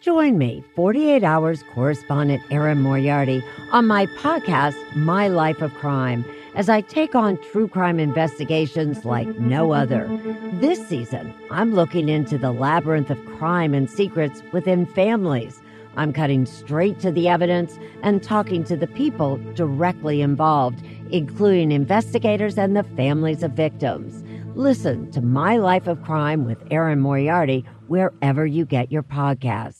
Join 0.00 0.38
me, 0.38 0.64
48 0.76 1.22
Hours 1.22 1.62
correspondent 1.74 2.42
Erin 2.50 2.80
Moriarty, 2.80 3.44
on 3.70 3.86
my 3.86 4.06
podcast, 4.06 4.74
My 4.96 5.28
Life 5.28 5.60
of 5.60 5.74
Crime 5.74 6.24
as 6.54 6.70
I 6.70 6.80
take 6.80 7.14
on 7.14 7.36
true 7.52 7.68
crime 7.68 8.00
investigations 8.00 9.04
like 9.04 9.28
no 9.38 9.72
other. 9.72 10.08
This 10.54 10.88
season, 10.88 11.34
I'm 11.50 11.74
looking 11.74 12.08
into 12.08 12.38
the 12.38 12.50
labyrinth 12.50 13.10
of 13.10 13.24
crime 13.38 13.74
and 13.74 13.90
secrets 13.90 14.42
within 14.52 14.86
families. 14.86 15.60
I'm 15.96 16.14
cutting 16.14 16.46
straight 16.46 16.98
to 17.00 17.12
the 17.12 17.28
evidence 17.28 17.78
and 18.02 18.22
talking 18.22 18.64
to 18.64 18.76
the 18.76 18.86
people 18.86 19.36
directly 19.54 20.22
involved, 20.22 20.82
including 21.10 21.72
investigators 21.72 22.56
and 22.56 22.74
the 22.74 22.84
families 22.84 23.42
of 23.42 23.52
victims. 23.52 24.24
Listen 24.56 25.10
to 25.12 25.20
My 25.20 25.58
Life 25.58 25.86
of 25.86 26.02
Crime 26.02 26.46
with 26.46 26.62
Erin 26.70 27.00
Moriarty 27.00 27.66
wherever 27.86 28.46
you 28.46 28.64
get 28.64 28.90
your 28.90 29.02
podcasts. 29.02 29.79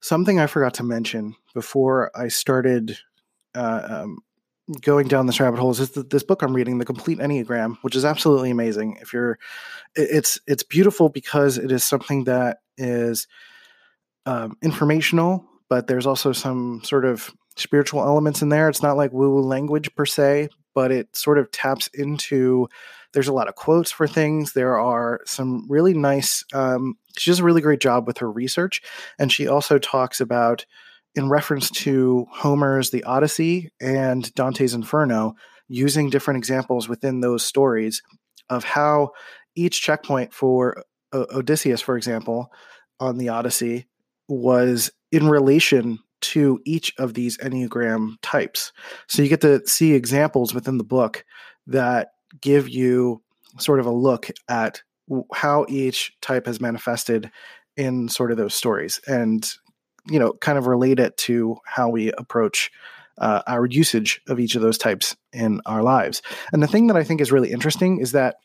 Something 0.00 0.40
I 0.40 0.46
forgot 0.46 0.74
to 0.74 0.82
mention 0.82 1.36
before 1.54 2.10
I 2.14 2.28
started 2.28 2.98
uh, 3.54 3.82
um, 3.88 4.18
going 4.80 5.08
down 5.08 5.26
this 5.26 5.40
rabbit 5.40 5.58
hole 5.58 5.70
is 5.70 5.90
this 5.90 6.22
book 6.22 6.42
I'm 6.42 6.54
reading, 6.54 6.78
The 6.78 6.84
Complete 6.84 7.18
Enneagram, 7.18 7.76
which 7.82 7.96
is 7.96 8.04
absolutely 8.04 8.50
amazing. 8.50 8.98
If 9.00 9.12
you're, 9.12 9.38
it's 9.94 10.40
it's 10.46 10.62
beautiful 10.62 11.08
because 11.08 11.58
it 11.58 11.72
is 11.72 11.84
something 11.84 12.24
that 12.24 12.58
is 12.78 13.26
um, 14.26 14.56
informational, 14.62 15.44
but 15.68 15.86
there's 15.86 16.06
also 16.06 16.32
some 16.32 16.80
sort 16.84 17.04
of 17.04 17.32
spiritual 17.56 18.00
elements 18.00 18.42
in 18.42 18.48
there. 18.48 18.68
It's 18.68 18.82
not 18.82 18.96
like 18.96 19.12
woo 19.12 19.34
woo 19.34 19.42
language 19.42 19.94
per 19.94 20.06
se, 20.06 20.48
but 20.74 20.92
it 20.92 21.14
sort 21.14 21.38
of 21.38 21.50
taps 21.50 21.88
into 21.88 22.68
there's 23.12 23.28
a 23.28 23.32
lot 23.32 23.48
of 23.48 23.54
quotes 23.54 23.90
for 23.90 24.06
things. 24.06 24.52
There 24.52 24.78
are 24.78 25.20
some 25.26 25.66
really 25.68 25.94
nice, 25.94 26.44
um, 26.52 26.96
she 27.18 27.30
does 27.30 27.40
a 27.40 27.44
really 27.44 27.60
great 27.60 27.80
job 27.80 28.06
with 28.06 28.18
her 28.18 28.30
research. 28.30 28.82
And 29.18 29.32
she 29.32 29.46
also 29.46 29.78
talks 29.78 30.20
about, 30.20 30.64
in 31.14 31.28
reference 31.28 31.70
to 31.70 32.26
Homer's 32.30 32.90
The 32.90 33.04
Odyssey 33.04 33.72
and 33.80 34.32
Dante's 34.34 34.74
Inferno, 34.74 35.34
using 35.68 36.10
different 36.10 36.38
examples 36.38 36.88
within 36.88 37.20
those 37.20 37.44
stories 37.44 38.02
of 38.48 38.64
how 38.64 39.10
each 39.54 39.82
checkpoint 39.82 40.32
for 40.32 40.84
uh, 41.12 41.24
Odysseus, 41.32 41.80
for 41.80 41.96
example, 41.96 42.52
on 42.98 43.18
the 43.18 43.28
Odyssey 43.28 43.86
was 44.28 44.90
in 45.10 45.28
relation 45.28 45.98
to 46.20 46.60
each 46.64 46.92
of 46.98 47.14
these 47.14 47.38
Enneagram 47.38 48.16
types. 48.22 48.72
So 49.08 49.22
you 49.22 49.28
get 49.28 49.40
to 49.40 49.66
see 49.66 49.94
examples 49.94 50.54
within 50.54 50.78
the 50.78 50.84
book 50.84 51.24
that 51.66 52.10
give 52.40 52.68
you 52.68 53.22
sort 53.58 53.80
of 53.80 53.86
a 53.86 53.90
look 53.90 54.30
at 54.48 54.82
how 55.34 55.66
each 55.68 56.12
type 56.20 56.46
has 56.46 56.60
manifested 56.60 57.30
in 57.76 58.08
sort 58.08 58.30
of 58.30 58.36
those 58.36 58.54
stories 58.54 59.00
and 59.06 59.54
you 60.06 60.18
know 60.18 60.32
kind 60.34 60.58
of 60.58 60.66
relate 60.66 60.98
it 60.98 61.16
to 61.16 61.56
how 61.64 61.88
we 61.88 62.12
approach 62.12 62.70
uh, 63.18 63.42
our 63.46 63.66
usage 63.66 64.20
of 64.28 64.40
each 64.40 64.54
of 64.54 64.62
those 64.62 64.78
types 64.78 65.14
in 65.32 65.60
our 65.66 65.82
lives. 65.82 66.22
And 66.52 66.62
the 66.62 66.66
thing 66.66 66.86
that 66.86 66.96
i 66.96 67.04
think 67.04 67.20
is 67.20 67.32
really 67.32 67.50
interesting 67.50 67.98
is 68.00 68.12
that 68.12 68.36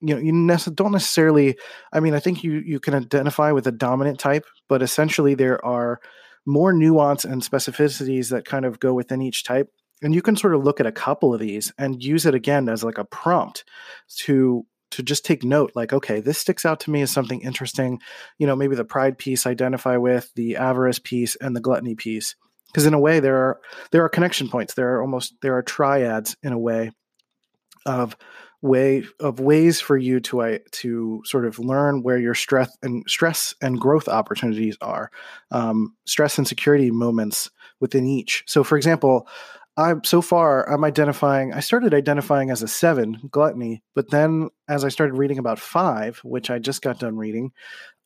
you 0.00 0.14
know 0.14 0.20
you 0.20 0.72
don't 0.74 0.92
necessarily 0.92 1.56
i 1.92 2.00
mean 2.00 2.14
i 2.14 2.20
think 2.20 2.44
you 2.44 2.62
you 2.64 2.78
can 2.78 2.94
identify 2.94 3.52
with 3.52 3.66
a 3.66 3.72
dominant 3.72 4.18
type 4.18 4.44
but 4.68 4.82
essentially 4.82 5.34
there 5.34 5.64
are 5.64 6.00
more 6.46 6.72
nuance 6.72 7.24
and 7.24 7.42
specificities 7.42 8.30
that 8.30 8.44
kind 8.44 8.64
of 8.64 8.78
go 8.80 8.92
within 8.92 9.22
each 9.22 9.44
type 9.44 9.70
and 10.04 10.14
you 10.14 10.22
can 10.22 10.36
sort 10.36 10.54
of 10.54 10.62
look 10.62 10.80
at 10.80 10.86
a 10.86 10.92
couple 10.92 11.34
of 11.34 11.40
these 11.40 11.72
and 11.78 12.02
use 12.02 12.26
it 12.26 12.34
again 12.34 12.68
as 12.68 12.84
like 12.84 12.98
a 12.98 13.04
prompt 13.04 13.64
to 14.18 14.66
to 14.90 15.02
just 15.02 15.24
take 15.24 15.42
note 15.42 15.72
like 15.74 15.92
okay 15.92 16.20
this 16.20 16.38
sticks 16.38 16.64
out 16.64 16.78
to 16.80 16.90
me 16.90 17.02
as 17.02 17.10
something 17.10 17.40
interesting. 17.40 17.98
You 18.38 18.46
know 18.46 18.54
maybe 18.54 18.76
the 18.76 18.84
pride 18.84 19.18
piece 19.18 19.46
identify 19.46 19.96
with 19.96 20.30
the 20.36 20.56
avarice 20.56 20.98
piece 20.98 21.36
and 21.36 21.56
the 21.56 21.60
gluttony 21.60 21.94
piece. 21.94 22.36
Because 22.66 22.86
in 22.86 22.94
a 22.94 23.00
way 23.00 23.18
there 23.20 23.36
are 23.36 23.60
there 23.90 24.04
are 24.04 24.08
connection 24.08 24.48
points. 24.48 24.74
There 24.74 24.94
are 24.94 25.00
almost 25.00 25.34
there 25.40 25.56
are 25.56 25.62
triads 25.62 26.36
in 26.42 26.52
a 26.52 26.58
way 26.58 26.92
of 27.86 28.16
way 28.60 29.04
of 29.20 29.40
ways 29.40 29.80
for 29.80 29.96
you 29.96 30.20
to 30.20 30.42
uh, 30.42 30.58
to 30.72 31.22
sort 31.24 31.46
of 31.46 31.58
learn 31.58 32.02
where 32.02 32.18
your 32.18 32.34
stress 32.34 32.76
and 32.82 33.04
stress 33.06 33.54
and 33.62 33.80
growth 33.80 34.08
opportunities 34.08 34.76
are 34.80 35.10
um, 35.50 35.94
stress 36.06 36.38
and 36.38 36.46
security 36.46 36.90
moments 36.90 37.50
within 37.80 38.06
each. 38.06 38.44
So 38.46 38.64
for 38.64 38.76
example 38.76 39.28
I'm 39.76 40.04
so 40.04 40.22
far 40.22 40.68
I'm 40.70 40.84
identifying 40.84 41.52
I 41.52 41.60
started 41.60 41.94
identifying 41.94 42.50
as 42.50 42.62
a 42.62 42.68
7 42.68 43.28
gluttony 43.30 43.82
but 43.94 44.10
then 44.10 44.50
as 44.68 44.84
I 44.84 44.88
started 44.88 45.14
reading 45.14 45.38
about 45.38 45.58
5 45.58 46.20
which 46.24 46.50
I 46.50 46.58
just 46.58 46.82
got 46.82 46.98
done 46.98 47.16
reading 47.16 47.52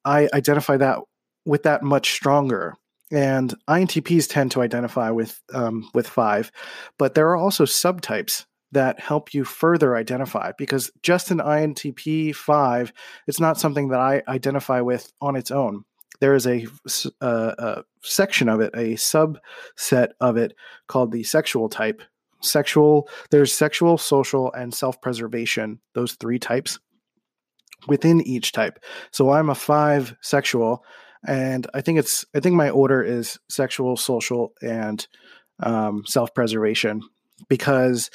I 0.05 0.29
identify 0.33 0.77
that 0.79 1.01
with 1.45 1.65
that 1.65 1.83
much 1.83 2.13
stronger 2.13 2.75
and 3.11 3.55
INTPs 3.69 4.29
tend 4.29 4.51
to 4.53 4.63
identify 4.63 5.11
with 5.11 5.41
um, 5.53 5.91
with 5.95 6.09
5 6.09 6.51
but 6.99 7.15
there 7.15 7.29
are 7.29 7.37
also 7.37 7.65
subtypes 7.65 8.45
that 8.73 9.01
help 9.01 9.33
you 9.33 9.45
further 9.45 9.97
identify 9.97 10.53
because 10.59 10.91
just 11.03 11.31
an 11.31 11.39
INTP 11.39 12.35
5, 12.35 12.93
it's 13.27 13.41
not 13.41 13.59
something 13.59 13.89
that 13.89 14.01
I 14.01 14.23
identify 14.29 14.81
with 14.81 15.11
on 15.21 15.37
its 15.37 15.51
own. 15.51 15.85
There 16.21 16.35
is 16.35 16.47
a, 16.47 16.67
a, 17.21 17.27
a 17.27 17.85
section 18.03 18.49
of 18.49 18.61
it, 18.61 18.73
a 18.75 18.95
subset 18.95 20.09
of 20.21 20.37
it 20.37 20.55
called 20.87 21.13
the 21.13 21.23
sexual 21.23 21.69
type. 21.69 22.03
Sexual, 22.41 23.09
there's 23.31 23.53
sexual, 23.53 23.99
social, 23.99 24.53
and 24.53 24.73
self 24.73 25.01
preservation, 25.01 25.81
those 25.95 26.13
three 26.15 26.39
types 26.39 26.79
within 27.87 28.21
each 28.23 28.53
type. 28.53 28.83
So 29.11 29.31
I'm 29.31 29.51
a 29.51 29.55
five 29.55 30.17
sexual, 30.21 30.85
and 31.27 31.67
I 31.75 31.81
think 31.81 31.99
it's 31.99 32.25
I 32.35 32.41
think 32.41 32.57
my 32.57 32.71
order 32.71 33.03
is 33.03 33.39
sexual, 33.49 33.97
social, 33.97 34.53
and 34.63 35.07
um, 35.61 36.05
self 36.07 36.35
preservation 36.35 37.03
because 37.49 38.11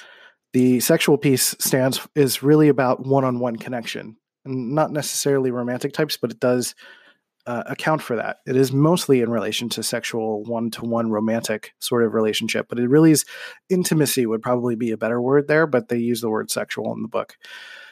the 0.54 0.80
sexual 0.80 1.18
piece 1.18 1.56
stands 1.60 2.06
is 2.16 2.44
really 2.44 2.70
about 2.70 3.06
one 3.06 3.24
on 3.24 3.40
one 3.40 3.56
connection, 3.56 4.18
and 4.46 4.74
not 4.74 4.92
necessarily 4.92 5.52
romantic 5.52 5.94
types, 5.94 6.18
but 6.18 6.32
it 6.32 6.40
does 6.40 6.76
uh, 7.46 7.64
account 7.66 8.02
for 8.02 8.16
that. 8.16 8.38
It 8.46 8.56
is 8.56 8.72
mostly 8.72 9.22
in 9.22 9.30
relation 9.30 9.70
to 9.70 9.84
sexual 9.84 10.44
one 10.44 10.72
to 10.72 10.86
one 10.86 11.12
romantic 11.12 11.74
sort 11.80 12.04
of 12.04 12.14
relationship, 12.14 12.68
but 12.70 12.80
it 12.80 12.90
really 12.90 13.12
is 13.12 13.26
intimacy 13.70 14.26
would 14.26 14.42
probably 14.42 14.76
be 14.76 14.92
a 14.92 14.98
better 14.98 15.22
word 15.22 15.48
there, 15.48 15.68
but 15.68 15.90
they 15.90 15.98
use 15.98 16.22
the 16.22 16.30
word 16.30 16.50
sexual 16.50 16.94
in 16.94 17.02
the 17.02 17.08
book. 17.08 17.36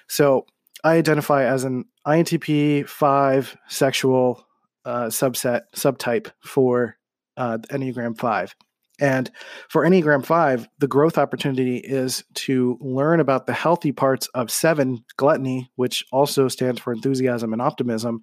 So 0.08 0.46
I 0.84 0.96
identify 0.96 1.46
as 1.46 1.64
an 1.64 1.86
INTP 2.08 2.88
5 2.88 3.58
sexual 3.68 4.46
uh, 4.86 5.06
subset, 5.06 5.62
subtype 5.76 6.32
for 6.44 6.98
uh, 7.38 7.60
Enneagram 7.70 8.18
5. 8.18 8.56
And 9.00 9.32
for 9.68 9.84
Enneagram 9.84 10.24
5, 10.24 10.70
the 10.78 10.88
growth 10.88 11.18
opportunity 11.18 11.78
is 11.78 12.24
to 12.36 12.78
learn 12.80 13.20
about 13.20 13.48
the 13.48 13.54
healthy 13.54 13.92
parts 13.92 14.28
of 14.36 14.52
7, 14.52 15.04
gluttony, 15.18 15.72
which 15.76 16.06
also 16.12 16.48
stands 16.48 16.80
for 16.80 16.94
enthusiasm 16.94 17.52
and 17.52 17.62
optimism, 17.64 18.22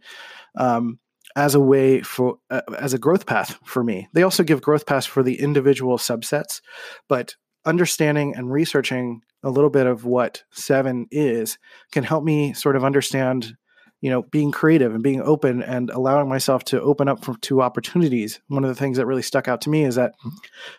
um, 0.56 1.00
as 1.38 1.54
a 1.54 1.60
way 1.60 2.00
for, 2.00 2.36
uh, 2.50 2.62
as 2.80 2.92
a 2.92 2.98
growth 2.98 3.24
path 3.24 3.60
for 3.64 3.84
me. 3.84 4.08
They 4.12 4.24
also 4.24 4.42
give 4.42 4.60
growth 4.60 4.86
paths 4.86 5.06
for 5.06 5.22
the 5.22 5.40
individual 5.40 5.96
subsets, 5.96 6.60
but 7.08 7.36
understanding 7.64 8.34
and 8.34 8.50
researching 8.50 9.22
a 9.44 9.50
little 9.50 9.70
bit 9.70 9.86
of 9.86 10.04
what 10.04 10.42
7 10.50 11.06
is 11.12 11.56
can 11.92 12.02
help 12.02 12.24
me 12.24 12.54
sort 12.54 12.74
of 12.74 12.84
understand 12.84 13.56
you 14.00 14.10
know 14.10 14.22
being 14.22 14.50
creative 14.50 14.92
and 14.92 15.02
being 15.02 15.22
open 15.22 15.62
and 15.62 15.90
allowing 15.90 16.28
myself 16.28 16.64
to 16.64 16.80
open 16.80 17.08
up 17.08 17.24
to 17.42 17.62
opportunities 17.62 18.40
one 18.48 18.64
of 18.64 18.68
the 18.68 18.80
things 18.80 18.96
that 18.96 19.06
really 19.06 19.22
stuck 19.22 19.48
out 19.48 19.60
to 19.60 19.70
me 19.70 19.84
is 19.84 19.96
that 19.96 20.14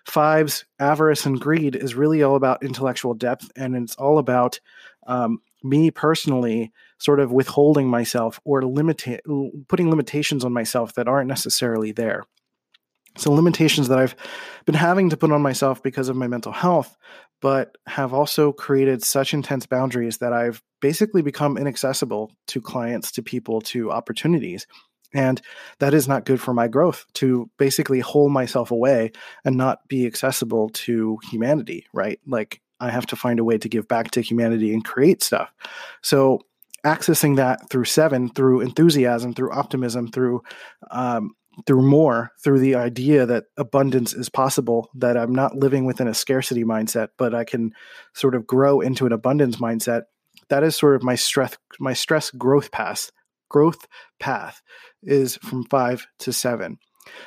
fives 0.06 0.66
avarice 0.80 1.26
and 1.26 1.40
greed 1.40 1.76
is 1.76 1.96
really 1.96 2.24
all 2.24 2.36
about 2.36 2.64
intellectual 2.64 3.14
depth 3.14 3.50
and 3.56 3.76
it's 3.76 3.96
all 3.96 4.18
about 4.18 4.60
um, 5.08 5.40
me 5.64 5.92
personally 5.92 6.72
sort 7.00 7.20
of 7.20 7.32
withholding 7.32 7.88
myself 7.88 8.40
or 8.44 8.62
limita- 8.62 9.20
putting 9.68 9.90
limitations 9.90 10.44
on 10.44 10.54
myself 10.54 10.94
that 10.94 11.08
aren't 11.08 11.28
necessarily 11.28 11.92
there 11.92 12.26
so 13.18 13.32
limitations 13.32 13.88
that 13.90 14.00
I've 14.00 14.16
been 14.66 14.76
having 14.76 15.10
to 15.10 15.18
put 15.18 15.32
on 15.32 15.42
myself 15.42 15.84
because 15.84 16.10
of 16.10 16.16
my 16.16 16.28
mental 16.28 16.52
health, 16.52 16.96
but 17.42 17.78
have 17.88 18.14
also 18.14 18.52
created 18.52 19.04
such 19.04 19.34
intense 19.34 19.66
boundaries 19.66 20.18
that 20.18 20.34
I've 20.34 20.62
basically 20.82 21.22
become 21.22 21.58
inaccessible 21.58 22.32
to 22.48 22.62
clients, 22.62 23.12
to 23.14 23.22
people, 23.22 23.62
to 23.62 23.92
opportunities. 23.92 24.68
And 25.14 25.42
that 25.80 25.94
is 25.94 26.08
not 26.08 26.26
good 26.26 26.40
for 26.40 26.54
my 26.54 26.68
growth 26.68 27.06
to 27.16 27.50
basically 27.58 28.00
hold 28.00 28.32
myself 28.32 28.72
away 28.72 29.12
and 29.44 29.58
not 29.58 29.88
be 29.88 30.06
accessible 30.06 30.70
to 30.70 31.18
humanity, 31.30 31.88
right? 31.94 32.20
Like 32.28 32.62
I 32.80 32.90
have 32.90 33.06
to 33.08 33.16
find 33.16 33.40
a 33.40 33.44
way 33.44 33.58
to 33.58 33.70
give 33.70 33.88
back 33.88 34.12
to 34.12 34.22
humanity 34.22 34.74
and 34.74 34.84
create 34.84 35.24
stuff. 35.24 35.52
So 36.02 36.42
accessing 36.86 37.36
that 37.38 37.70
through 37.70 37.86
seven, 37.86 38.30
through 38.30 38.62
enthusiasm, 38.62 39.34
through 39.34 39.52
optimism, 39.52 40.10
through 40.12 40.44
um, 40.92 41.36
through 41.66 41.82
more 41.82 42.32
through 42.42 42.60
the 42.60 42.76
idea 42.76 43.26
that 43.26 43.46
abundance 43.58 44.14
is 44.14 44.30
possible 44.30 44.90
that 44.96 45.18
i'm 45.18 45.34
not 45.34 45.58
living 45.58 45.86
within 45.86 46.08
a 46.08 46.14
scarcity 46.14 46.64
mindset 46.64 47.10
but 47.18 47.34
i 47.34 47.44
can 47.44 47.74
sort 48.14 48.36
of 48.36 48.48
grow 48.48 48.82
into 48.82 49.06
an 49.06 49.12
abundance 49.12 49.58
mindset 49.58 50.04
that 50.50 50.64
is 50.64 50.76
sort 50.76 50.96
of 50.96 51.04
my 51.04 51.16
stress 51.16 51.58
my 51.80 51.94
stress 51.94 52.32
growth 52.32 52.72
path 52.72 53.12
growth 53.50 53.88
path 54.20 54.62
is 55.04 55.38
from 55.38 55.64
5 55.66 56.08
to 56.20 56.32
7 56.32 56.78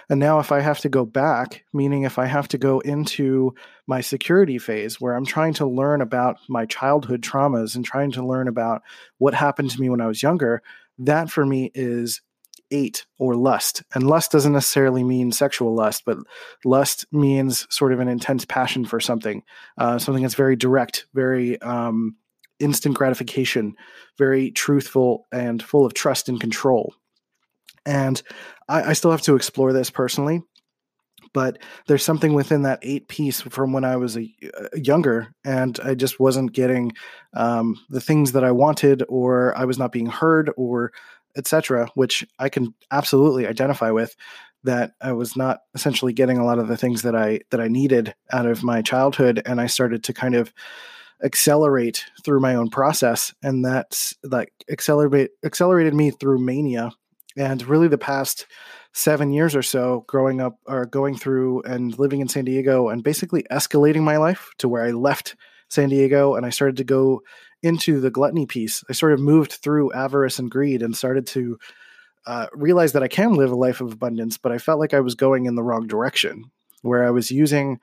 and 0.08 0.20
now 0.20 0.38
if 0.38 0.52
i 0.52 0.60
have 0.60 0.80
to 0.80 0.88
go 0.88 1.04
back 1.04 1.64
meaning 1.72 2.02
if 2.02 2.18
i 2.18 2.26
have 2.26 2.48
to 2.48 2.58
go 2.58 2.80
into 2.80 3.54
my 3.86 4.00
security 4.00 4.58
phase 4.58 5.00
where 5.00 5.14
i'm 5.14 5.26
trying 5.26 5.54
to 5.54 5.66
learn 5.66 6.00
about 6.00 6.38
my 6.48 6.66
childhood 6.66 7.22
traumas 7.22 7.74
and 7.74 7.84
trying 7.84 8.10
to 8.10 8.26
learn 8.26 8.48
about 8.48 8.82
what 9.18 9.34
happened 9.34 9.70
to 9.70 9.80
me 9.80 9.88
when 9.88 10.00
i 10.00 10.06
was 10.06 10.22
younger 10.22 10.62
that 10.98 11.30
for 11.30 11.44
me 11.46 11.70
is 11.74 12.20
eight 12.72 13.06
or 13.18 13.36
lust. 13.36 13.82
And 13.94 14.06
lust 14.06 14.32
doesn't 14.32 14.52
necessarily 14.52 15.04
mean 15.04 15.30
sexual 15.30 15.74
lust, 15.74 16.04
but 16.04 16.18
lust 16.64 17.04
means 17.12 17.66
sort 17.70 17.92
of 17.92 18.00
an 18.00 18.08
intense 18.08 18.44
passion 18.44 18.84
for 18.84 18.98
something, 18.98 19.42
uh, 19.78 19.98
something 19.98 20.22
that's 20.22 20.34
very 20.34 20.56
direct, 20.56 21.06
very 21.14 21.60
um, 21.60 22.16
instant 22.58 22.96
gratification, 22.96 23.76
very 24.18 24.50
truthful, 24.50 25.26
and 25.30 25.62
full 25.62 25.84
of 25.84 25.94
trust 25.94 26.28
and 26.28 26.40
control. 26.40 26.94
And 27.84 28.22
I, 28.68 28.90
I 28.90 28.92
still 28.92 29.10
have 29.10 29.22
to 29.22 29.36
explore 29.36 29.72
this 29.72 29.90
personally 29.90 30.42
but 31.32 31.58
there's 31.86 32.04
something 32.04 32.34
within 32.34 32.62
that 32.62 32.80
eight 32.82 33.08
piece 33.08 33.40
from 33.40 33.72
when 33.72 33.84
I 33.84 33.96
was 33.96 34.16
a, 34.16 34.32
a 34.72 34.80
younger, 34.80 35.34
and 35.44 35.78
I 35.82 35.94
just 35.94 36.20
wasn't 36.20 36.52
getting 36.52 36.92
um, 37.34 37.76
the 37.88 38.00
things 38.00 38.32
that 38.32 38.44
I 38.44 38.50
wanted, 38.50 39.02
or 39.08 39.56
I 39.56 39.64
was 39.64 39.78
not 39.78 39.92
being 39.92 40.06
heard, 40.06 40.50
or 40.56 40.92
etc., 41.36 41.88
which 41.94 42.26
I 42.38 42.48
can 42.48 42.74
absolutely 42.90 43.46
identify 43.46 43.90
with. 43.90 44.14
That 44.64 44.92
I 45.00 45.12
was 45.12 45.36
not 45.36 45.60
essentially 45.74 46.12
getting 46.12 46.38
a 46.38 46.44
lot 46.44 46.60
of 46.60 46.68
the 46.68 46.76
things 46.76 47.02
that 47.02 47.16
I 47.16 47.40
that 47.50 47.60
I 47.60 47.68
needed 47.68 48.14
out 48.30 48.46
of 48.46 48.62
my 48.62 48.82
childhood, 48.82 49.42
and 49.44 49.60
I 49.60 49.66
started 49.66 50.04
to 50.04 50.12
kind 50.12 50.34
of 50.34 50.52
accelerate 51.24 52.04
through 52.24 52.40
my 52.40 52.54
own 52.54 52.68
process, 52.68 53.34
and 53.42 53.64
that's 53.64 54.14
like 54.22 54.52
accelerate 54.70 55.30
accelerated 55.44 55.94
me 55.94 56.10
through 56.10 56.38
mania, 56.38 56.92
and 57.36 57.62
really 57.66 57.88
the 57.88 57.98
past 57.98 58.46
seven 58.92 59.32
years 59.32 59.56
or 59.56 59.62
so 59.62 60.04
growing 60.06 60.40
up 60.40 60.58
or 60.66 60.84
going 60.84 61.16
through 61.16 61.62
and 61.62 61.98
living 61.98 62.20
in 62.20 62.28
San 62.28 62.44
Diego 62.44 62.88
and 62.88 63.02
basically 63.02 63.42
escalating 63.50 64.02
my 64.02 64.18
life 64.18 64.50
to 64.58 64.68
where 64.68 64.84
I 64.84 64.90
left 64.90 65.34
San 65.68 65.88
Diego 65.88 66.34
and 66.34 66.44
I 66.44 66.50
started 66.50 66.76
to 66.76 66.84
go 66.84 67.22
into 67.62 68.00
the 68.00 68.10
gluttony 68.10 68.44
piece. 68.46 68.84
I 68.90 68.92
sort 68.92 69.12
of 69.12 69.20
moved 69.20 69.52
through 69.52 69.92
avarice 69.92 70.38
and 70.38 70.50
greed 70.50 70.82
and 70.82 70.96
started 70.96 71.26
to 71.28 71.58
uh, 72.26 72.46
realize 72.52 72.92
that 72.92 73.02
I 73.02 73.08
can 73.08 73.34
live 73.34 73.50
a 73.50 73.56
life 73.56 73.80
of 73.80 73.92
abundance, 73.92 74.36
but 74.36 74.52
I 74.52 74.58
felt 74.58 74.78
like 74.78 74.94
I 74.94 75.00
was 75.00 75.14
going 75.14 75.46
in 75.46 75.54
the 75.54 75.62
wrong 75.62 75.86
direction, 75.86 76.50
where 76.82 77.06
I 77.06 77.10
was 77.10 77.30
using, 77.30 77.80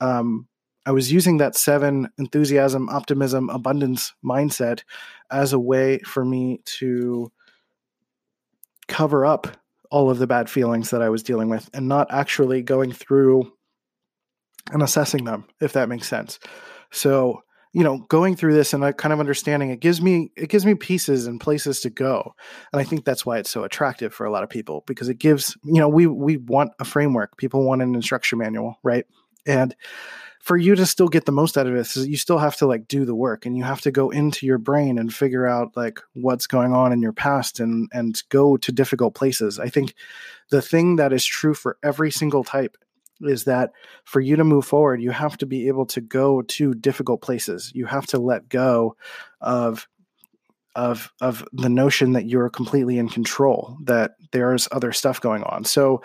um, 0.00 0.46
I 0.86 0.92
was 0.92 1.12
using 1.12 1.38
that 1.38 1.56
seven 1.56 2.08
enthusiasm, 2.18 2.88
optimism, 2.88 3.50
abundance 3.50 4.14
mindset 4.24 4.82
as 5.30 5.52
a 5.52 5.58
way 5.58 5.98
for 6.00 6.24
me 6.24 6.60
to 6.64 7.30
cover 8.92 9.24
up 9.24 9.48
all 9.90 10.10
of 10.10 10.18
the 10.18 10.26
bad 10.26 10.48
feelings 10.48 10.90
that 10.90 11.02
I 11.02 11.08
was 11.08 11.22
dealing 11.22 11.48
with, 11.48 11.68
and 11.74 11.88
not 11.88 12.06
actually 12.10 12.62
going 12.62 12.92
through 12.92 13.52
and 14.70 14.82
assessing 14.82 15.24
them, 15.24 15.46
if 15.60 15.72
that 15.72 15.88
makes 15.88 16.06
sense. 16.06 16.38
So 16.90 17.42
you 17.72 17.82
know 17.82 17.98
going 18.08 18.36
through 18.36 18.52
this 18.52 18.74
and 18.74 18.84
uh, 18.84 18.92
kind 18.92 19.14
of 19.14 19.20
understanding 19.20 19.70
it 19.70 19.80
gives 19.80 20.02
me 20.02 20.30
it 20.36 20.50
gives 20.50 20.66
me 20.66 20.74
pieces 20.74 21.26
and 21.26 21.40
places 21.40 21.80
to 21.80 21.90
go. 21.90 22.34
And 22.72 22.80
i 22.80 22.84
think 22.84 23.04
that's 23.04 23.24
why 23.24 23.38
it's 23.38 23.50
so 23.50 23.64
attractive 23.64 24.12
for 24.12 24.26
a 24.26 24.30
lot 24.30 24.42
of 24.42 24.50
people 24.50 24.84
because 24.86 25.08
it 25.08 25.18
gives 25.18 25.56
you 25.64 25.80
know 25.80 25.88
we 25.88 26.06
we 26.06 26.36
want 26.36 26.72
a 26.78 26.84
framework. 26.84 27.36
People 27.38 27.64
want 27.64 27.82
an 27.82 27.94
instruction 27.94 28.38
manual 28.38 28.76
right? 28.82 29.06
And 29.46 29.74
for 30.42 30.56
you 30.56 30.74
to 30.74 30.84
still 30.84 31.08
get 31.08 31.24
the 31.24 31.32
most 31.32 31.56
out 31.56 31.66
of 31.66 31.72
this 31.72 31.96
you 31.96 32.16
still 32.16 32.38
have 32.38 32.56
to 32.56 32.66
like 32.66 32.86
do 32.88 33.04
the 33.04 33.14
work 33.14 33.46
and 33.46 33.56
you 33.56 33.62
have 33.64 33.80
to 33.80 33.90
go 33.90 34.10
into 34.10 34.44
your 34.44 34.58
brain 34.58 34.98
and 34.98 35.14
figure 35.14 35.46
out 35.46 35.74
like 35.76 36.00
what's 36.14 36.46
going 36.46 36.74
on 36.74 36.92
in 36.92 37.00
your 37.00 37.12
past 37.12 37.60
and 37.60 37.88
and 37.92 38.22
go 38.28 38.56
to 38.56 38.72
difficult 38.72 39.14
places 39.14 39.58
i 39.58 39.68
think 39.68 39.94
the 40.50 40.60
thing 40.60 40.96
that 40.96 41.12
is 41.12 41.24
true 41.24 41.54
for 41.54 41.78
every 41.82 42.10
single 42.10 42.44
type 42.44 42.76
is 43.22 43.44
that 43.44 43.72
for 44.04 44.20
you 44.20 44.36
to 44.36 44.44
move 44.44 44.64
forward, 44.64 45.00
you 45.00 45.10
have 45.10 45.36
to 45.38 45.46
be 45.46 45.68
able 45.68 45.86
to 45.86 46.00
go 46.00 46.42
to 46.42 46.74
difficult 46.74 47.22
places. 47.22 47.70
You 47.74 47.86
have 47.86 48.06
to 48.08 48.18
let 48.18 48.48
go 48.48 48.96
of 49.40 49.88
of 50.74 51.12
of 51.20 51.46
the 51.52 51.68
notion 51.68 52.12
that 52.12 52.26
you're 52.26 52.48
completely 52.48 52.98
in 52.98 53.08
control, 53.08 53.76
that 53.84 54.12
there's 54.32 54.68
other 54.72 54.92
stuff 54.92 55.20
going 55.20 55.42
on. 55.44 55.64
So 55.64 56.02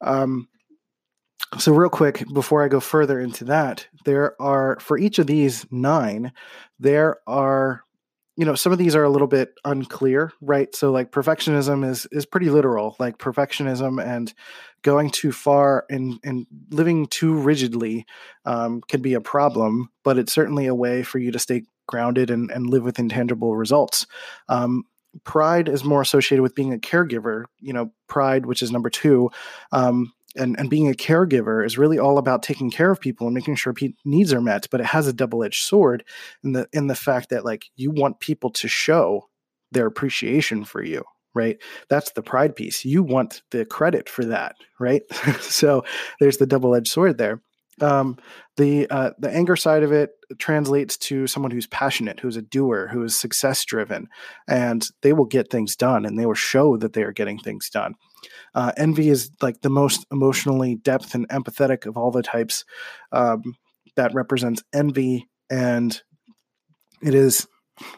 um 0.00 0.48
so 1.58 1.72
real 1.72 1.90
quick 1.90 2.24
before 2.32 2.64
I 2.64 2.68
go 2.68 2.80
further 2.80 3.20
into 3.20 3.44
that, 3.44 3.86
there 4.04 4.40
are 4.40 4.78
for 4.80 4.98
each 4.98 5.18
of 5.18 5.26
these 5.26 5.66
nine, 5.70 6.32
there 6.78 7.18
are 7.26 7.82
you 8.36 8.44
know 8.44 8.54
some 8.54 8.72
of 8.72 8.78
these 8.78 8.94
are 8.94 9.04
a 9.04 9.10
little 9.10 9.26
bit 9.26 9.54
unclear 9.64 10.32
right? 10.40 10.74
So 10.74 10.90
like 10.92 11.10
perfectionism 11.10 11.88
is 11.88 12.06
is 12.12 12.26
pretty 12.26 12.50
literal 12.50 12.96
like 12.98 13.18
perfectionism 13.18 14.04
and 14.04 14.32
going 14.82 15.10
too 15.10 15.32
far 15.32 15.86
and 15.88 16.18
and 16.22 16.46
living 16.70 17.06
too 17.06 17.34
rigidly 17.34 18.06
um, 18.44 18.82
can 18.88 19.00
be 19.00 19.14
a 19.14 19.20
problem 19.20 19.88
but 20.04 20.18
it's 20.18 20.32
certainly 20.32 20.66
a 20.66 20.74
way 20.74 21.02
for 21.02 21.18
you 21.18 21.32
to 21.32 21.38
stay 21.38 21.62
grounded 21.88 22.30
and, 22.30 22.50
and 22.50 22.68
live 22.68 22.82
with 22.82 22.98
intangible 22.98 23.56
results. 23.56 24.06
Um, 24.48 24.84
pride 25.24 25.68
is 25.68 25.84
more 25.84 26.02
associated 26.02 26.42
with 26.42 26.54
being 26.54 26.74
a 26.74 26.78
caregiver 26.78 27.44
you 27.60 27.72
know 27.72 27.90
pride 28.06 28.44
which 28.44 28.60
is 28.60 28.70
number 28.70 28.90
two 28.90 29.30
um, 29.72 30.12
and, 30.36 30.58
and 30.58 30.70
being 30.70 30.88
a 30.88 30.94
caregiver 30.94 31.64
is 31.64 31.78
really 31.78 31.98
all 31.98 32.18
about 32.18 32.42
taking 32.42 32.70
care 32.70 32.90
of 32.90 33.00
people 33.00 33.26
and 33.26 33.34
making 33.34 33.54
sure 33.54 33.74
needs 34.04 34.32
are 34.32 34.40
met 34.40 34.66
but 34.70 34.80
it 34.80 34.86
has 34.86 35.06
a 35.06 35.12
double-edged 35.12 35.62
sword 35.62 36.04
in 36.42 36.52
the 36.52 36.68
in 36.72 36.86
the 36.86 36.94
fact 36.94 37.30
that 37.30 37.44
like 37.44 37.66
you 37.76 37.90
want 37.90 38.20
people 38.20 38.50
to 38.50 38.68
show 38.68 39.28
their 39.72 39.86
appreciation 39.86 40.64
for 40.64 40.82
you 40.82 41.02
right? 41.36 41.58
That's 41.90 42.12
the 42.12 42.22
pride 42.22 42.56
piece. 42.56 42.82
You 42.84 43.02
want 43.02 43.42
the 43.50 43.66
credit 43.66 44.08
for 44.08 44.24
that 44.24 44.56
right? 44.80 45.02
So 45.40 45.84
there's 46.18 46.38
the 46.38 46.46
double-edged 46.46 46.88
sword 46.88 47.18
there. 47.18 47.42
Um, 47.80 48.16
the 48.56 48.88
uh, 48.90 49.10
the 49.18 49.30
anger 49.30 49.54
side 49.54 49.82
of 49.82 49.92
it 49.92 50.10
translates 50.38 50.96
to 50.96 51.26
someone 51.26 51.50
who's 51.50 51.66
passionate, 51.66 52.20
who's 52.20 52.38
a 52.38 52.42
doer, 52.42 52.88
who 52.90 53.02
is 53.02 53.18
success 53.18 53.64
driven, 53.66 54.08
and 54.48 54.88
they 55.02 55.12
will 55.12 55.26
get 55.26 55.50
things 55.50 55.76
done, 55.76 56.06
and 56.06 56.18
they 56.18 56.24
will 56.24 56.34
show 56.34 56.78
that 56.78 56.94
they 56.94 57.02
are 57.02 57.12
getting 57.12 57.38
things 57.38 57.68
done. 57.68 57.94
Uh, 58.54 58.72
envy 58.76 59.08
is 59.08 59.30
like 59.42 59.60
the 59.60 59.70
most 59.70 60.06
emotionally 60.10 60.76
depth 60.76 61.14
and 61.14 61.28
empathetic 61.28 61.86
of 61.86 61.96
all 61.96 62.10
the 62.10 62.22
types. 62.22 62.64
Um, 63.12 63.56
that 63.96 64.14
represents 64.14 64.62
envy, 64.74 65.28
and 65.50 66.00
it 67.02 67.14
is 67.14 67.46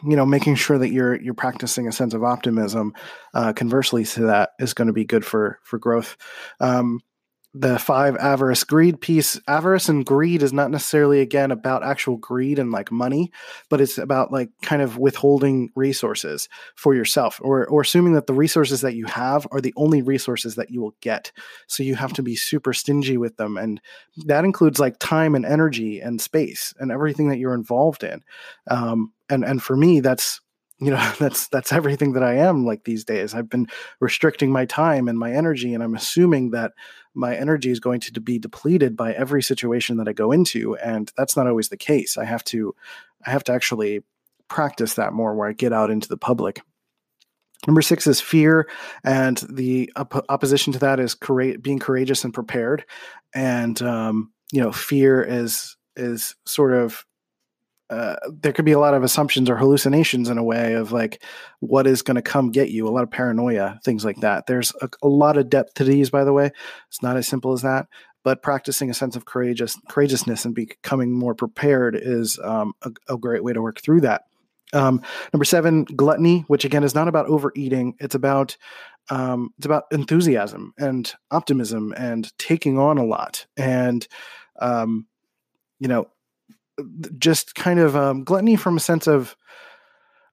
you 0.03 0.15
know 0.15 0.25
making 0.25 0.55
sure 0.55 0.77
that 0.77 0.91
you're 0.91 1.19
you're 1.21 1.33
practicing 1.33 1.87
a 1.87 1.91
sense 1.91 2.13
of 2.13 2.23
optimism 2.23 2.93
uh, 3.33 3.53
conversely 3.53 4.03
to 4.03 4.23
that 4.23 4.51
is 4.59 4.73
going 4.73 4.87
to 4.87 4.93
be 4.93 5.05
good 5.05 5.23
for 5.23 5.59
for 5.63 5.79
growth 5.79 6.17
um, 6.59 6.99
the 7.53 7.79
five 7.79 8.15
avarice 8.17 8.63
greed 8.63 9.01
piece. 9.01 9.39
Avarice 9.47 9.89
and 9.89 10.05
greed 10.05 10.43
is 10.43 10.53
not 10.53 10.69
necessarily 10.69 11.21
again 11.21 11.51
about 11.51 11.83
actual 11.83 12.17
greed 12.17 12.59
and 12.59 12.71
like 12.71 12.91
money 12.91 13.31
but 13.69 13.81
it's 13.81 13.97
about 13.97 14.31
like 14.31 14.49
kind 14.61 14.81
of 14.81 14.97
withholding 14.97 15.69
resources 15.75 16.49
for 16.75 16.93
yourself 16.93 17.39
or 17.43 17.67
or 17.67 17.81
assuming 17.81 18.13
that 18.13 18.27
the 18.27 18.33
resources 18.33 18.81
that 18.81 18.95
you 18.95 19.05
have 19.05 19.47
are 19.51 19.61
the 19.61 19.73
only 19.77 20.01
resources 20.01 20.55
that 20.55 20.69
you 20.69 20.81
will 20.81 20.95
get. 21.01 21.31
So 21.67 21.83
you 21.83 21.95
have 21.95 22.13
to 22.13 22.23
be 22.23 22.35
super 22.35 22.73
stingy 22.73 23.17
with 23.17 23.37
them 23.37 23.57
and 23.57 23.79
that 24.25 24.45
includes 24.45 24.79
like 24.79 24.99
time 24.99 25.35
and 25.35 25.45
energy 25.45 25.99
and 25.99 26.21
space 26.21 26.73
and 26.79 26.91
everything 26.91 27.29
that 27.29 27.37
you're 27.37 27.53
involved 27.53 28.03
in. 28.03 28.21
Um, 28.69 29.13
and 29.29 29.43
and 29.43 29.61
for 29.61 29.75
me 29.75 29.99
that's 29.99 30.41
you 30.79 30.91
know 30.91 31.13
that's 31.19 31.47
that's 31.47 31.71
everything 31.71 32.13
that 32.13 32.23
i 32.23 32.33
am 32.33 32.65
like 32.65 32.83
these 32.83 33.03
days. 33.03 33.33
I've 33.33 33.49
been 33.49 33.67
restricting 33.99 34.51
my 34.51 34.65
time 34.65 35.07
and 35.07 35.17
my 35.17 35.31
energy 35.31 35.73
and 35.73 35.83
i'm 35.83 35.95
assuming 35.95 36.51
that 36.51 36.73
my 37.13 37.35
energy 37.35 37.71
is 37.71 37.79
going 37.79 37.99
to 38.01 38.21
be 38.21 38.39
depleted 38.39 38.95
by 38.95 39.13
every 39.13 39.43
situation 39.43 39.97
that 39.97 40.07
i 40.07 40.13
go 40.13 40.31
into 40.31 40.75
and 40.77 41.11
that's 41.17 41.35
not 41.35 41.47
always 41.47 41.69
the 41.69 41.77
case. 41.77 42.17
I 42.17 42.25
have 42.25 42.43
to 42.45 42.75
i 43.25 43.29
have 43.29 43.43
to 43.45 43.53
actually 43.53 44.03
practice 44.47 44.95
that 44.95 45.13
more 45.13 45.35
where 45.35 45.49
i 45.49 45.53
get 45.53 45.73
out 45.73 45.91
into 45.91 46.07
the 46.07 46.17
public. 46.17 46.61
Number 47.67 47.81
six 47.81 48.07
is 48.07 48.21
fear, 48.21 48.69
and 49.03 49.37
the 49.49 49.91
op- 49.97 50.25
opposition 50.29 50.71
to 50.73 50.79
that 50.79 50.99
is 50.99 51.15
being 51.61 51.79
courageous 51.79 52.23
and 52.23 52.33
prepared. 52.33 52.85
And 53.35 53.81
um, 53.81 54.31
you 54.51 54.61
know, 54.61 54.71
fear 54.71 55.21
is 55.21 55.75
is 55.95 56.35
sort 56.45 56.73
of 56.73 57.05
uh, 57.89 58.15
there 58.41 58.53
could 58.53 58.65
be 58.65 58.71
a 58.71 58.79
lot 58.79 58.93
of 58.93 59.03
assumptions 59.03 59.49
or 59.49 59.57
hallucinations 59.57 60.29
in 60.29 60.37
a 60.37 60.43
way 60.43 60.73
of 60.73 60.91
like 60.91 61.23
what 61.59 61.87
is 61.87 62.03
going 62.03 62.15
to 62.15 62.21
come 62.21 62.51
get 62.51 62.69
you 62.69 62.87
a 62.87 62.91
lot 62.91 63.03
of 63.03 63.09
paranoia 63.09 63.79
things 63.83 64.05
like 64.05 64.17
that. 64.17 64.45
There's 64.45 64.71
a, 64.81 64.89
a, 65.01 65.07
lot 65.07 65.37
of 65.37 65.49
depth 65.49 65.73
to 65.75 65.83
these 65.83 66.09
by 66.09 66.23
the 66.23 66.33
way. 66.33 66.51
It's 66.87 67.01
not 67.01 67.17
as 67.17 67.27
simple 67.27 67.51
as 67.51 67.63
that. 67.63 67.87
But 68.23 68.43
practicing 68.43 68.89
a 68.89 68.93
sense 68.93 69.15
of 69.15 69.25
courageous 69.25 69.79
courageousness 69.89 70.45
and 70.45 70.53
becoming 70.53 71.11
more 71.11 71.33
prepared 71.33 71.95
is 71.95 72.37
um, 72.43 72.73
a, 72.83 72.91
a, 73.13 73.17
great 73.17 73.43
way 73.43 73.53
to 73.53 73.61
work 73.61 73.81
through 73.81 74.01
that. 74.01 74.23
Um, 74.71 75.01
number 75.33 75.45
seven 75.45 75.85
gluttony 75.85 76.41
which 76.47 76.65
again 76.65 76.83
is 76.83 76.93
not 76.93 77.07
about 77.07 77.27
overeating. 77.27 77.95
It's 77.99 78.15
about 78.15 78.55
um, 79.09 79.51
it's 79.57 79.65
about 79.65 79.85
enthusiasm 79.91 80.73
and 80.77 81.11
optimism 81.31 81.93
and 81.97 82.31
taking 82.37 82.77
on 82.77 82.99
a 82.99 83.05
lot 83.05 83.47
and 83.57 84.07
um, 84.59 85.07
you 85.79 85.87
know 85.87 86.07
just 87.17 87.55
kind 87.55 87.79
of 87.79 87.95
um, 87.95 88.23
gluttony 88.23 88.55
from 88.55 88.77
a 88.77 88.81
sense 88.81 89.07
of 89.07 89.35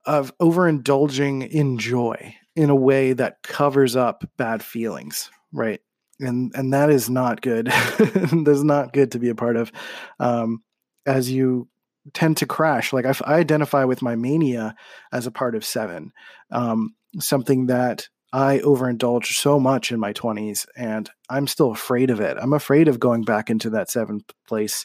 of 0.05 0.37
overindulging 0.39 1.49
in 1.49 1.79
joy 1.79 2.35
in 2.55 2.71
a 2.71 2.77
way 2.77 3.13
that 3.13 3.43
covers 3.43 3.97
up 3.97 4.25
bad 4.37 4.63
feelings, 4.63 5.31
right? 5.53 5.81
And 6.21 6.53
and 6.55 6.73
that 6.73 6.91
is 6.91 7.11
not 7.11 7.43
good. 7.43 7.67
That's 7.99 8.63
not 8.63 8.93
good 8.93 9.13
to 9.13 9.19
be 9.19 9.29
a 9.29 9.35
part 9.35 9.57
of. 9.57 9.73
Um, 10.19 10.63
as 11.05 11.31
you 11.31 11.69
tend 12.15 12.37
to 12.39 12.47
crash, 12.47 12.93
like 12.93 13.05
I, 13.05 13.15
I, 13.25 13.35
identify 13.35 13.85
with 13.85 14.01
my 14.01 14.17
mania 14.17 14.75
as 15.13 15.27
a 15.27 15.31
part 15.31 15.55
of 15.55 15.65
seven, 15.65 16.13
um, 16.51 16.95
something 17.19 17.67
that 17.67 18.09
I 18.33 18.59
overindulged 18.61 19.37
so 19.37 19.61
much 19.61 19.93
in 19.93 20.01
my 20.01 20.13
20s 20.13 20.67
and 20.77 21.09
I'm 21.31 21.47
still 21.47 21.71
afraid 21.71 22.11
of 22.11 22.21
it. 22.21 22.37
I'm 22.41 22.53
afraid 22.53 22.89
of 22.89 23.01
going 23.01 23.23
back 23.23 23.51
into 23.51 23.71
that 23.71 23.91
seventh 23.91 24.31
place 24.47 24.85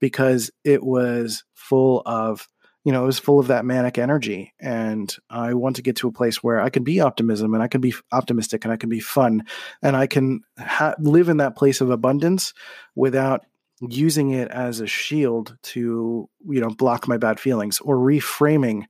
because 0.00 0.50
it 0.64 0.82
was 0.82 1.44
full 1.54 2.02
of, 2.04 2.48
you 2.84 2.92
know, 2.92 3.04
it 3.04 3.06
was 3.06 3.18
full 3.18 3.38
of 3.38 3.46
that 3.46 3.64
manic 3.64 3.96
energy. 3.96 4.52
And 4.60 5.14
I 5.28 5.54
want 5.54 5.76
to 5.76 5.82
get 5.82 5.96
to 5.96 6.08
a 6.08 6.12
place 6.12 6.42
where 6.42 6.60
I 6.60 6.68
can 6.68 6.82
be 6.82 7.00
optimism 7.00 7.54
and 7.54 7.62
I 7.62 7.68
can 7.68 7.80
be 7.80 7.94
optimistic 8.10 8.64
and 8.64 8.72
I 8.72 8.76
can 8.76 8.88
be 8.88 9.00
fun 9.00 9.44
and 9.82 9.96
I 9.96 10.06
can 10.06 10.40
ha- 10.58 10.94
live 10.98 11.28
in 11.28 11.36
that 11.36 11.56
place 11.56 11.80
of 11.80 11.90
abundance 11.90 12.54
without 12.96 13.46
using 13.80 14.30
it 14.30 14.48
as 14.50 14.80
a 14.80 14.86
shield 14.86 15.56
to, 15.62 16.28
you 16.48 16.60
know, 16.60 16.70
block 16.70 17.06
my 17.06 17.16
bad 17.16 17.38
feelings 17.38 17.80
or 17.80 17.96
reframing 17.96 18.84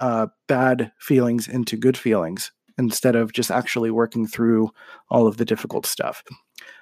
uh, 0.00 0.28
bad 0.46 0.92
feelings 0.98 1.48
into 1.48 1.76
good 1.76 1.96
feelings 1.96 2.52
instead 2.78 3.16
of 3.16 3.32
just 3.32 3.50
actually 3.50 3.90
working 3.90 4.26
through 4.26 4.70
all 5.10 5.26
of 5.26 5.36
the 5.36 5.44
difficult 5.44 5.84
stuff. 5.84 6.22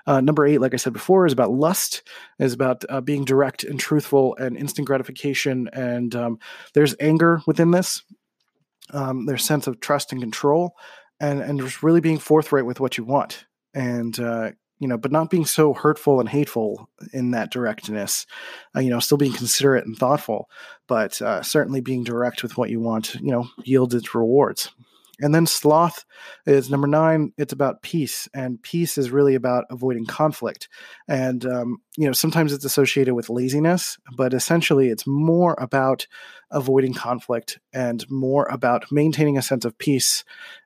Uh, 0.07 0.21
number 0.21 0.47
eight, 0.47 0.61
like 0.61 0.75
I 0.75 0.77
said 0.77 0.93
before, 0.93 1.27
is 1.27 1.33
about 1.33 1.51
lust, 1.51 2.03
is 2.39 2.53
about 2.53 2.85
uh, 2.89 3.01
being 3.01 3.25
direct 3.25 3.65
and 3.65 3.81
truthful 3.81 4.37
and 4.37 4.57
instant 4.57 4.87
gratification. 4.87 5.69
And 5.73 6.15
um, 6.15 6.39
there's 6.75 6.95
anger 7.01 7.41
within 7.47 7.73
this. 7.73 8.03
Um, 8.91 9.27
there's 9.27 9.45
sense 9.45 9.67
of 9.67 9.81
trust 9.81 10.13
and 10.13 10.21
control, 10.21 10.77
and 11.19 11.41
and 11.41 11.61
just 11.61 11.83
really 11.83 12.01
being 12.01 12.19
forthright 12.19 12.67
with 12.67 12.79
what 12.79 12.97
you 12.97 13.05
want, 13.05 13.47
and 13.75 14.19
uh, 14.21 14.53
you 14.79 14.87
know, 14.87 14.97
but 14.97 15.11
not 15.11 15.31
being 15.31 15.45
so 15.45 15.75
hurtful 15.75 16.21
and 16.21 16.29
hateful 16.29 16.89
in 17.13 17.33
that 17.33 17.51
directness. 17.51 18.27
Uh, 18.77 18.81
you 18.81 18.91
know, 18.91 19.01
still 19.01 19.19
being 19.19 19.33
considerate 19.33 19.87
and 19.87 19.97
thoughtful, 19.97 20.49
but 20.87 21.21
uh, 21.21 21.43
certainly 21.43 21.81
being 21.81 22.05
direct 22.05 22.45
with 22.45 22.57
what 22.57 22.71
you 22.71 22.81
want. 22.81 23.17
You 23.17 23.33
know, 23.33 23.49
yields 23.65 23.95
its 23.95 24.15
rewards. 24.15 24.71
And 25.21 25.35
then 25.35 25.47
sloth 25.47 26.05
is 26.47 26.71
number 26.71 26.87
nine. 26.87 27.33
It's 27.39 27.53
about 27.53 27.83
peace, 27.83 28.29
and 28.35 28.63
peace 28.63 28.99
is 28.99 29.11
really 29.11 29.35
about 29.35 29.65
avoiding 29.71 30.05
conflict. 30.05 30.69
And 31.09 31.45
um, 31.47 31.79
you 31.97 32.07
know, 32.07 32.13
sometimes 32.13 32.53
it's 32.53 32.65
associated 32.65 33.15
with 33.15 33.31
laziness, 33.31 33.99
but 34.17 34.35
essentially, 34.35 34.89
it's 34.89 35.07
more 35.07 35.55
about 35.59 36.07
avoiding 36.51 36.95
conflict 36.95 37.59
and 37.73 38.09
more 38.11 38.47
about 38.47 38.93
maintaining 38.93 39.39
a 39.39 39.43
sense 39.43 39.65
of 39.65 39.79
peace 39.79 40.25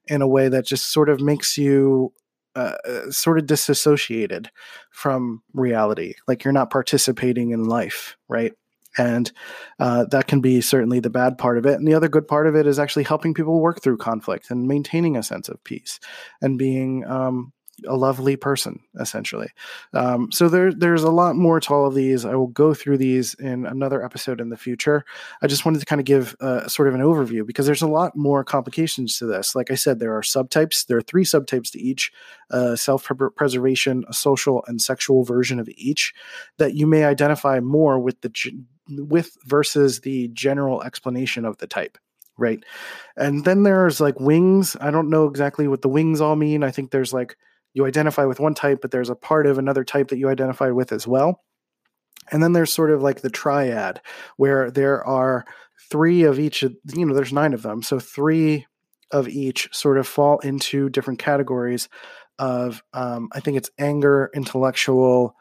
in 0.08 0.20
a 0.22 0.28
way 0.28 0.48
that 0.48 0.66
just 0.66 0.92
sort 0.92 1.08
of 1.08 1.20
makes 1.20 1.56
you 1.56 2.12
uh, 2.56 2.74
uh 2.84 3.10
sort 3.12 3.38
of 3.38 3.46
disassociated 3.46 4.50
from 4.90 5.42
reality, 5.54 6.14
like 6.26 6.42
you're 6.42 6.52
not 6.52 6.70
participating 6.70 7.50
in 7.50 7.64
life, 7.64 8.16
right? 8.28 8.52
And 8.98 9.30
uh, 9.78 10.04
that 10.10 10.26
can 10.26 10.40
be 10.40 10.60
certainly 10.60 11.00
the 11.00 11.10
bad 11.10 11.38
part 11.38 11.58
of 11.58 11.66
it. 11.66 11.74
And 11.74 11.86
the 11.86 11.94
other 11.94 12.08
good 12.08 12.26
part 12.26 12.46
of 12.46 12.56
it 12.56 12.66
is 12.66 12.78
actually 12.78 13.04
helping 13.04 13.34
people 13.34 13.60
work 13.60 13.82
through 13.82 13.98
conflict 13.98 14.50
and 14.50 14.66
maintaining 14.66 15.16
a 15.16 15.22
sense 15.22 15.48
of 15.48 15.62
peace 15.64 16.00
and 16.40 16.58
being 16.58 17.04
um, 17.06 17.52
a 17.86 17.96
lovely 17.96 18.36
person 18.36 18.80
essentially. 18.98 19.48
Um, 19.94 20.30
so 20.32 20.48
there, 20.48 20.72
there's 20.72 21.02
a 21.02 21.10
lot 21.10 21.36
more 21.36 21.60
to 21.60 21.74
all 21.74 21.86
of 21.86 21.94
these. 21.94 22.24
I 22.24 22.34
will 22.34 22.48
go 22.48 22.74
through 22.74 22.98
these 22.98 23.34
in 23.34 23.66
another 23.66 24.04
episode 24.04 24.40
in 24.40 24.50
the 24.50 24.56
future. 24.56 25.04
I 25.42 25.46
just 25.46 25.64
wanted 25.64 25.80
to 25.80 25.86
kind 25.86 26.00
of 26.00 26.04
give 26.04 26.36
uh, 26.40 26.68
sort 26.68 26.88
of 26.88 26.94
an 26.94 27.00
overview 27.00 27.46
because 27.46 27.66
there's 27.66 27.82
a 27.82 27.88
lot 27.88 28.16
more 28.16 28.44
complications 28.44 29.18
to 29.18 29.26
this. 29.26 29.54
Like 29.54 29.70
i 29.70 29.74
said 29.74 29.98
there 29.98 30.16
are 30.16 30.22
subtypes. 30.22 30.86
There 30.86 30.98
are 30.98 31.02
three 31.02 31.24
subtypes 31.24 31.70
to 31.72 31.80
each 31.80 32.12
uh, 32.50 32.76
self-preservation 32.76 34.04
a 34.08 34.12
social 34.12 34.64
and 34.66 34.80
sexual 34.80 35.24
version 35.24 35.60
of 35.60 35.68
each 35.76 36.12
that 36.58 36.74
you 36.74 36.86
may 36.86 37.04
identify 37.04 37.60
more 37.60 37.98
with 37.98 38.20
the 38.20 38.28
with 38.90 39.36
versus 39.46 40.00
the 40.00 40.28
general 40.28 40.82
explanation 40.82 41.44
of 41.44 41.58
the 41.58 41.66
type 41.66 41.98
right 42.38 42.64
and 43.16 43.44
then 43.44 43.62
there's 43.62 44.00
like 44.00 44.18
wings 44.18 44.76
i 44.80 44.90
don't 44.90 45.10
know 45.10 45.26
exactly 45.26 45.68
what 45.68 45.82
the 45.82 45.88
wings 45.88 46.20
all 46.20 46.36
mean 46.36 46.62
i 46.62 46.70
think 46.70 46.90
there's 46.90 47.12
like 47.12 47.36
you 47.72 47.86
identify 47.86 48.24
with 48.24 48.40
one 48.40 48.54
type, 48.54 48.80
but 48.82 48.90
there's 48.90 49.10
a 49.10 49.14
part 49.14 49.46
of 49.46 49.58
another 49.58 49.84
type 49.84 50.08
that 50.08 50.18
you 50.18 50.28
identify 50.28 50.70
with 50.70 50.92
as 50.92 51.06
well. 51.06 51.42
And 52.32 52.42
then 52.42 52.52
there's 52.52 52.72
sort 52.72 52.90
of 52.90 53.02
like 53.02 53.20
the 53.20 53.30
triad, 53.30 54.00
where 54.36 54.70
there 54.70 55.04
are 55.04 55.44
three 55.90 56.24
of 56.24 56.38
each, 56.38 56.62
you 56.62 57.06
know, 57.06 57.14
there's 57.14 57.32
nine 57.32 57.54
of 57.54 57.62
them. 57.62 57.82
So 57.82 57.98
three 57.98 58.66
of 59.10 59.28
each 59.28 59.68
sort 59.72 59.98
of 59.98 60.06
fall 60.06 60.38
into 60.40 60.88
different 60.88 61.18
categories 61.18 61.88
of, 62.38 62.82
um, 62.92 63.28
I 63.32 63.40
think 63.40 63.56
it's 63.56 63.70
anger, 63.78 64.30
intellectual, 64.34 65.34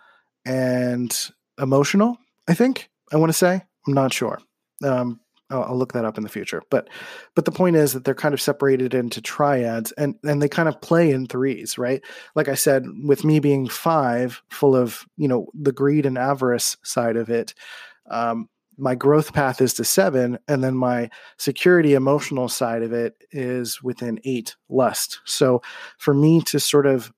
and 0.45 1.15
emotional. 1.59 2.17
I 2.47 2.53
think 2.53 2.89
I 3.11 3.17
want 3.17 3.29
to 3.29 3.37
say. 3.37 3.61
I'm 3.87 3.93
not 3.93 4.13
sure. 4.13 4.39
Um, 4.83 5.19
I'll, 5.49 5.63
I'll, 5.63 5.77
look 5.77 5.93
that 5.93 6.05
up 6.05 6.17
in 6.17 6.23
the 6.23 6.29
future. 6.29 6.61
But 6.69 6.89
but 7.35 7.45
the 7.45 7.51
point 7.51 7.75
is 7.75 7.93
that 7.93 8.05
they're 8.05 8.13
kind 8.13 8.33
of 8.33 8.41
separated 8.41 8.93
into 8.93 9.21
triads, 9.21 9.91
and 9.93 10.15
and 10.23 10.41
they 10.41 10.49
kind 10.49 10.69
of 10.69 10.81
play 10.81 11.11
in 11.11 11.25
threes, 11.25 11.77
right? 11.77 12.01
Like 12.35 12.47
I 12.47 12.55
said, 12.55 12.85
with 13.03 13.23
me 13.23 13.39
being 13.39 13.67
five, 13.67 14.41
full 14.49 14.75
of 14.75 15.05
you 15.17 15.27
know 15.27 15.47
the 15.53 15.71
greed 15.71 16.05
and 16.05 16.17
avarice 16.17 16.77
side 16.83 17.15
of 17.15 17.29
it. 17.29 17.53
Um, 18.09 18.49
my 18.77 18.95
growth 18.95 19.33
path 19.33 19.59
is 19.59 19.73
to 19.75 19.83
seven, 19.83 20.39
and 20.47 20.63
then 20.63 20.75
my 20.75 21.09
security 21.37 21.95
emotional 21.95 22.47
side 22.47 22.81
of 22.81 22.93
it 22.93 23.15
is 23.31 23.83
within 23.83 24.19
eight 24.23 24.55
lust. 24.69 25.19
So 25.25 25.61
for 25.97 26.13
me 26.13 26.41
to 26.43 26.59
sort 26.59 26.85
of 26.85 27.11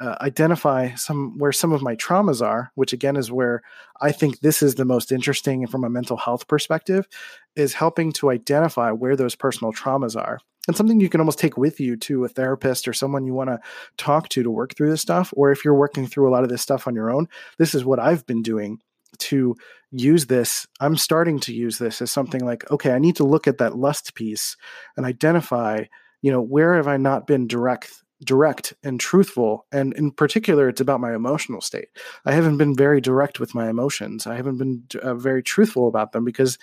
uh, 0.00 0.16
identify 0.20 0.94
some 0.94 1.38
where 1.38 1.52
some 1.52 1.72
of 1.72 1.82
my 1.82 1.96
traumas 1.96 2.44
are, 2.44 2.70
which 2.74 2.92
again 2.92 3.16
is 3.16 3.30
where 3.30 3.62
I 4.00 4.12
think 4.12 4.40
this 4.40 4.62
is 4.62 4.74
the 4.74 4.84
most 4.84 5.12
interesting 5.12 5.66
from 5.66 5.84
a 5.84 5.90
mental 5.90 6.16
health 6.16 6.48
perspective, 6.48 7.08
is 7.54 7.74
helping 7.74 8.12
to 8.12 8.30
identify 8.30 8.90
where 8.90 9.16
those 9.16 9.34
personal 9.34 9.72
traumas 9.72 10.16
are. 10.16 10.40
And 10.66 10.76
something 10.76 11.00
you 11.00 11.08
can 11.08 11.20
almost 11.20 11.38
take 11.38 11.56
with 11.56 11.78
you 11.78 11.96
to 11.98 12.24
a 12.24 12.28
therapist 12.28 12.88
or 12.88 12.92
someone 12.92 13.24
you 13.24 13.34
want 13.34 13.50
to 13.50 13.60
talk 13.96 14.28
to 14.30 14.42
to 14.42 14.50
work 14.50 14.74
through 14.74 14.90
this 14.90 15.00
stuff. 15.00 15.32
Or 15.36 15.52
if 15.52 15.64
you're 15.64 15.74
working 15.74 16.06
through 16.06 16.28
a 16.28 16.32
lot 16.32 16.42
of 16.42 16.50
this 16.50 16.62
stuff 16.62 16.88
on 16.88 16.94
your 16.94 17.10
own, 17.10 17.28
this 17.58 17.74
is 17.74 17.84
what 17.84 18.00
I've 18.00 18.26
been 18.26 18.42
doing 18.42 18.80
to 19.18 19.54
use 19.92 20.26
this. 20.26 20.66
I'm 20.80 20.96
starting 20.96 21.38
to 21.40 21.54
use 21.54 21.78
this 21.78 22.02
as 22.02 22.10
something 22.10 22.44
like, 22.44 22.68
okay, 22.70 22.92
I 22.92 22.98
need 22.98 23.16
to 23.16 23.24
look 23.24 23.46
at 23.46 23.58
that 23.58 23.76
lust 23.76 24.14
piece 24.14 24.56
and 24.96 25.06
identify, 25.06 25.84
you 26.20 26.32
know, 26.32 26.40
where 26.40 26.74
have 26.74 26.88
I 26.88 26.96
not 26.96 27.26
been 27.26 27.46
direct 27.46 28.02
direct 28.24 28.72
and 28.82 28.98
truthful 28.98 29.66
and 29.72 29.92
in 29.94 30.10
particular 30.10 30.68
it's 30.68 30.80
about 30.80 31.00
my 31.00 31.14
emotional 31.14 31.60
state. 31.60 31.88
I 32.24 32.32
haven't 32.32 32.56
been 32.56 32.74
very 32.74 33.00
direct 33.00 33.40
with 33.40 33.54
my 33.54 33.68
emotions. 33.68 34.26
I 34.26 34.36
haven't 34.36 34.58
been 34.58 34.84
uh, 35.02 35.14
very 35.14 35.42
truthful 35.42 35.88
about 35.88 36.12
them 36.12 36.24
because 36.24 36.58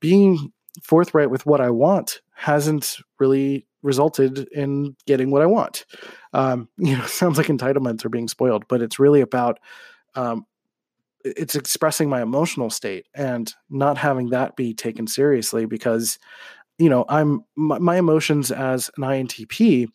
being 0.00 0.52
forthright 0.82 1.30
with 1.30 1.44
what 1.44 1.60
i 1.60 1.68
want 1.68 2.20
hasn't 2.34 2.98
really 3.18 3.66
resulted 3.82 4.48
in 4.52 4.96
getting 5.06 5.30
what 5.30 5.42
i 5.42 5.46
want. 5.46 5.84
Um, 6.32 6.68
you 6.78 6.96
know 6.96 7.04
sounds 7.06 7.36
like 7.36 7.48
entitlements 7.48 8.04
are 8.04 8.10
being 8.10 8.28
spoiled 8.28 8.66
but 8.68 8.80
it's 8.80 8.98
really 8.98 9.20
about 9.20 9.58
um, 10.14 10.46
it's 11.24 11.54
expressing 11.54 12.08
my 12.08 12.22
emotional 12.22 12.70
state 12.70 13.06
and 13.14 13.52
not 13.70 13.98
having 13.98 14.30
that 14.30 14.56
be 14.56 14.74
taken 14.74 15.06
seriously 15.06 15.66
because 15.66 16.18
you 16.78 16.88
know 16.88 17.04
i'm 17.08 17.44
my, 17.56 17.78
my 17.78 17.96
emotions 17.96 18.50
as 18.50 18.90
an 18.96 19.04
intp 19.04 19.88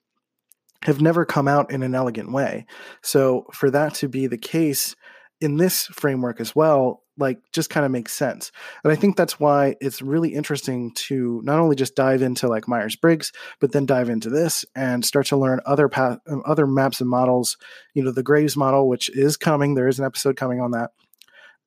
have 0.83 1.01
never 1.01 1.25
come 1.25 1.47
out 1.47 1.71
in 1.71 1.83
an 1.83 1.95
elegant 1.95 2.31
way. 2.31 2.65
So 3.01 3.45
for 3.53 3.71
that 3.71 3.95
to 3.95 4.07
be 4.07 4.27
the 4.27 4.37
case 4.37 4.95
in 5.39 5.57
this 5.57 5.85
framework 5.87 6.39
as 6.39 6.55
well, 6.55 7.03
like 7.17 7.39
just 7.51 7.69
kind 7.69 7.85
of 7.85 7.91
makes 7.91 8.13
sense. 8.13 8.51
And 8.83 8.91
I 8.91 8.95
think 8.95 9.15
that's 9.15 9.39
why 9.39 9.75
it's 9.81 10.01
really 10.01 10.33
interesting 10.33 10.93
to 10.95 11.41
not 11.43 11.59
only 11.59 11.75
just 11.75 11.95
dive 11.95 12.21
into 12.21 12.47
like 12.47 12.67
Myers 12.67 12.95
Briggs, 12.95 13.31
but 13.59 13.71
then 13.71 13.85
dive 13.85 14.09
into 14.09 14.29
this 14.29 14.65
and 14.75 15.03
start 15.03 15.27
to 15.27 15.37
learn 15.37 15.59
other 15.65 15.89
path, 15.89 16.19
um, 16.27 16.43
other 16.45 16.67
maps 16.67 17.01
and 17.01 17.09
models. 17.09 17.57
You 17.93 18.03
know, 18.03 18.11
the 18.11 18.23
Graves 18.23 18.55
model, 18.55 18.87
which 18.87 19.09
is 19.09 19.37
coming. 19.37 19.73
There 19.73 19.87
is 19.87 19.99
an 19.99 20.05
episode 20.05 20.37
coming 20.37 20.61
on 20.61 20.71
that, 20.71 20.91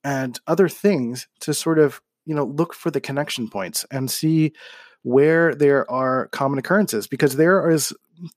and 0.05 0.39
other 0.47 0.69
things 0.69 1.27
to 1.41 1.55
sort 1.55 1.79
of 1.79 2.01
you 2.27 2.35
know 2.35 2.45
look 2.45 2.75
for 2.75 2.91
the 2.91 3.01
connection 3.01 3.49
points 3.49 3.85
and 3.91 4.11
see 4.11 4.53
where 5.03 5.55
there 5.55 5.91
are 5.91 6.29
common 6.29 6.59
occurrences 6.59 7.07
because 7.07 7.37
there 7.37 7.71
is 7.71 7.93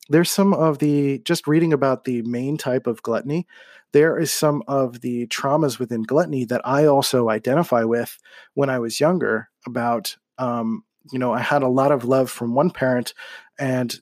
there's 0.09 0.31
some 0.31 0.53
of 0.53 0.79
the 0.79 1.19
just 1.19 1.47
reading 1.47 1.73
about 1.73 2.05
the 2.05 2.21
main 2.21 2.57
type 2.57 2.87
of 2.87 3.01
gluttony 3.03 3.45
there 3.91 4.17
is 4.17 4.31
some 4.31 4.63
of 4.67 5.01
the 5.01 5.27
traumas 5.27 5.77
within 5.77 6.03
gluttony 6.03 6.45
that 6.45 6.61
i 6.65 6.85
also 6.85 7.29
identify 7.29 7.83
with 7.83 8.17
when 8.53 8.69
i 8.69 8.79
was 8.79 8.99
younger 8.99 9.49
about 9.67 10.15
um, 10.37 10.83
you 11.11 11.19
know 11.19 11.33
i 11.33 11.39
had 11.39 11.63
a 11.63 11.67
lot 11.67 11.91
of 11.91 12.05
love 12.05 12.29
from 12.31 12.55
one 12.55 12.69
parent 12.69 13.13
and 13.59 13.99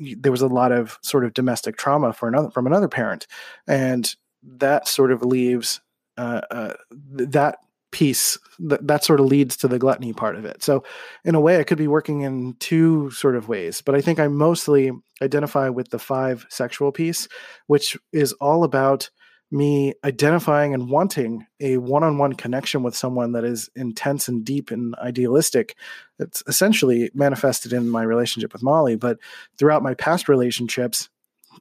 there 0.00 0.32
was 0.32 0.42
a 0.42 0.46
lot 0.46 0.72
of 0.72 0.98
sort 1.02 1.24
of 1.24 1.34
domestic 1.34 1.76
trauma 1.76 2.12
for 2.12 2.28
another 2.28 2.50
from 2.50 2.66
another 2.66 2.88
parent. 2.88 3.26
And 3.66 4.12
that 4.42 4.88
sort 4.88 5.12
of 5.12 5.22
leaves 5.22 5.80
uh, 6.16 6.40
uh, 6.50 6.74
that 6.90 7.58
piece 7.90 8.38
that, 8.58 8.86
that 8.86 9.04
sort 9.04 9.20
of 9.20 9.26
leads 9.26 9.56
to 9.58 9.68
the 9.68 9.78
gluttony 9.78 10.12
part 10.12 10.36
of 10.36 10.44
it. 10.44 10.62
So, 10.62 10.84
in 11.24 11.34
a 11.34 11.40
way, 11.40 11.58
I 11.58 11.64
could 11.64 11.78
be 11.78 11.88
working 11.88 12.22
in 12.22 12.54
two 12.60 13.10
sort 13.10 13.36
of 13.36 13.48
ways, 13.48 13.82
but 13.82 13.94
I 13.94 14.00
think 14.00 14.18
I 14.18 14.28
mostly 14.28 14.92
identify 15.22 15.68
with 15.68 15.90
the 15.90 15.98
five 15.98 16.46
sexual 16.48 16.92
piece, 16.92 17.28
which 17.66 17.96
is 18.12 18.32
all 18.34 18.64
about 18.64 19.10
me 19.52 19.94
identifying 20.04 20.74
and 20.74 20.88
wanting 20.88 21.44
a 21.58 21.76
one 21.78 22.04
on 22.04 22.18
one 22.18 22.34
connection 22.34 22.82
with 22.82 22.96
someone 22.96 23.32
that 23.32 23.44
is 23.44 23.68
intense 23.74 24.28
and 24.28 24.44
deep 24.44 24.70
and 24.70 24.94
idealistic. 24.96 25.74
It's 26.20 26.42
essentially 26.46 27.10
manifested 27.14 27.72
in 27.72 27.88
my 27.88 28.02
relationship 28.02 28.52
with 28.52 28.62
Molly, 28.62 28.94
but 28.94 29.18
throughout 29.58 29.82
my 29.82 29.94
past 29.94 30.28
relationships, 30.28 31.08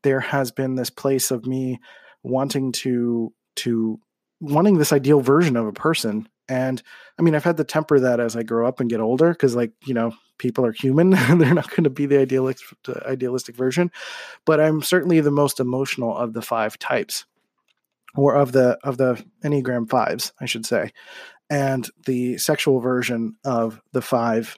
there 0.04 0.20
has 0.20 0.52
been 0.52 0.76
this 0.76 0.92
place 0.92 1.32
of 1.32 1.48
me 1.48 1.80
wanting 2.22 2.72
to 2.74 3.34
to 3.56 4.00
wanting 4.39 4.78
this 4.78 4.93
ideal 4.93 5.21
version 5.21 5.56
of 5.56 5.67
a 5.67 5.73
person. 5.73 6.28
And 6.47 6.82
I 7.17 7.21
mean, 7.21 7.36
I've 7.36 7.43
had 7.43 7.58
to 7.58 7.63
temper 7.63 7.99
that 7.99 8.19
as 8.19 8.36
I 8.36 8.43
grow 8.43 8.67
up 8.67 8.80
and 8.80 8.89
get 8.89 8.99
older 8.99 9.32
because, 9.32 9.56
like, 9.56 9.71
you 9.86 9.93
know, 9.93 10.13
people 10.38 10.65
are 10.65 10.71
human; 10.71 11.10
they're 11.38 11.54
not 11.54 11.69
going 11.69 11.84
to 11.84 11.89
be 11.89 12.06
the 12.06 12.19
idealistic 12.19 13.56
version. 13.56 13.91
But 14.45 14.60
I'm 14.60 14.82
certainly 14.82 15.19
the 15.21 15.32
most 15.32 15.60
emotional 15.60 16.17
of 16.17 16.34
the 16.34 16.41
five 16.41 16.80
types, 16.80 17.25
or 18.15 18.36
of 18.36 18.52
the 18.52 18.80
of 18.84 18.97
the 18.97 19.23
Enneagram 19.43 19.89
fives, 19.89 20.34
I 20.39 20.45
should 20.45 20.65
say. 20.65 20.91
And 21.52 21.89
the 22.06 22.38
sexual 22.38 22.80
version 22.80 23.36
of 23.43 23.82
the 23.91 24.02
five 24.02 24.58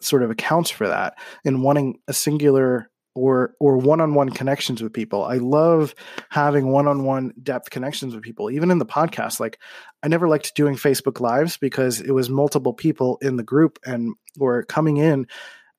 sort 0.00 0.22
of 0.22 0.30
accounts 0.30 0.70
for 0.70 0.88
that 0.88 1.14
in 1.44 1.62
wanting 1.62 1.98
a 2.08 2.12
singular 2.12 2.90
or 3.14 3.54
or 3.60 3.76
one-on-one 3.76 4.30
connections 4.30 4.82
with 4.82 4.92
people. 4.92 5.24
I 5.24 5.36
love 5.36 5.94
having 6.30 6.68
one-on-one 6.68 7.34
depth 7.42 7.70
connections 7.70 8.14
with 8.14 8.22
people. 8.22 8.50
Even 8.50 8.70
in 8.70 8.78
the 8.78 8.86
podcast, 8.86 9.40
like 9.40 9.58
I 10.02 10.08
never 10.08 10.28
liked 10.28 10.54
doing 10.54 10.76
Facebook 10.76 11.20
lives 11.20 11.56
because 11.56 12.00
it 12.00 12.12
was 12.12 12.30
multiple 12.30 12.72
people 12.72 13.18
in 13.22 13.36
the 13.36 13.42
group 13.42 13.78
and 13.84 14.14
were 14.38 14.64
coming 14.64 14.96
in. 14.96 15.26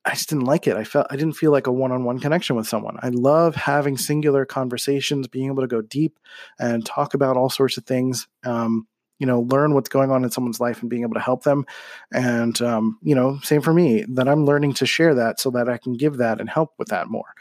I 0.06 0.12
just 0.12 0.28
didn't 0.30 0.46
like 0.46 0.68
it. 0.68 0.76
I 0.76 0.84
felt 0.84 1.08
I 1.10 1.16
didn't 1.16 1.38
feel 1.38 1.52
like 1.52 1.68
a 1.68 1.72
one-on-one 1.72 2.20
connection 2.20 2.56
with 2.56 2.68
someone. 2.68 2.98
I 3.02 3.10
love 3.10 3.56
having 3.56 3.98
singular 3.98 4.46
conversations, 4.46 5.28
being 5.28 5.48
able 5.48 5.64
to 5.64 5.68
go 5.68 5.82
deep 5.82 6.20
and 6.60 6.86
talk 6.86 7.14
about 7.14 7.38
all 7.38 7.50
sorts 7.50 7.78
of 7.78 7.86
things. 7.86 8.28
Um, 8.44 8.86
you 9.20 9.28
know 9.28 9.42
learn 9.42 9.74
what's 9.74 9.90
going 9.90 10.12
on 10.12 10.24
in 10.24 10.32
someone's 10.32 10.60
life 10.60 10.82
and 10.82 10.90
being 10.90 11.04
able 11.04 11.14
to 11.14 11.20
help 11.20 11.44
them. 11.44 11.66
And 12.12 12.60
um, 12.62 13.00
you 13.02 13.16
know 13.16 13.40
same 13.44 13.62
for 13.62 13.74
me 13.74 14.06
that 14.10 14.28
i'm 14.28 14.46
learning 14.46 14.74
to 14.76 14.86
share 14.86 15.16
that 15.16 15.40
so 15.40 15.52
that 15.52 15.70
i 15.70 15.78
can 15.78 15.94
give 15.94 16.18
that 16.18 16.40
and 16.40 16.50
help 16.50 16.74
with 16.78 16.90
that 16.90 17.10
more. 17.10 17.34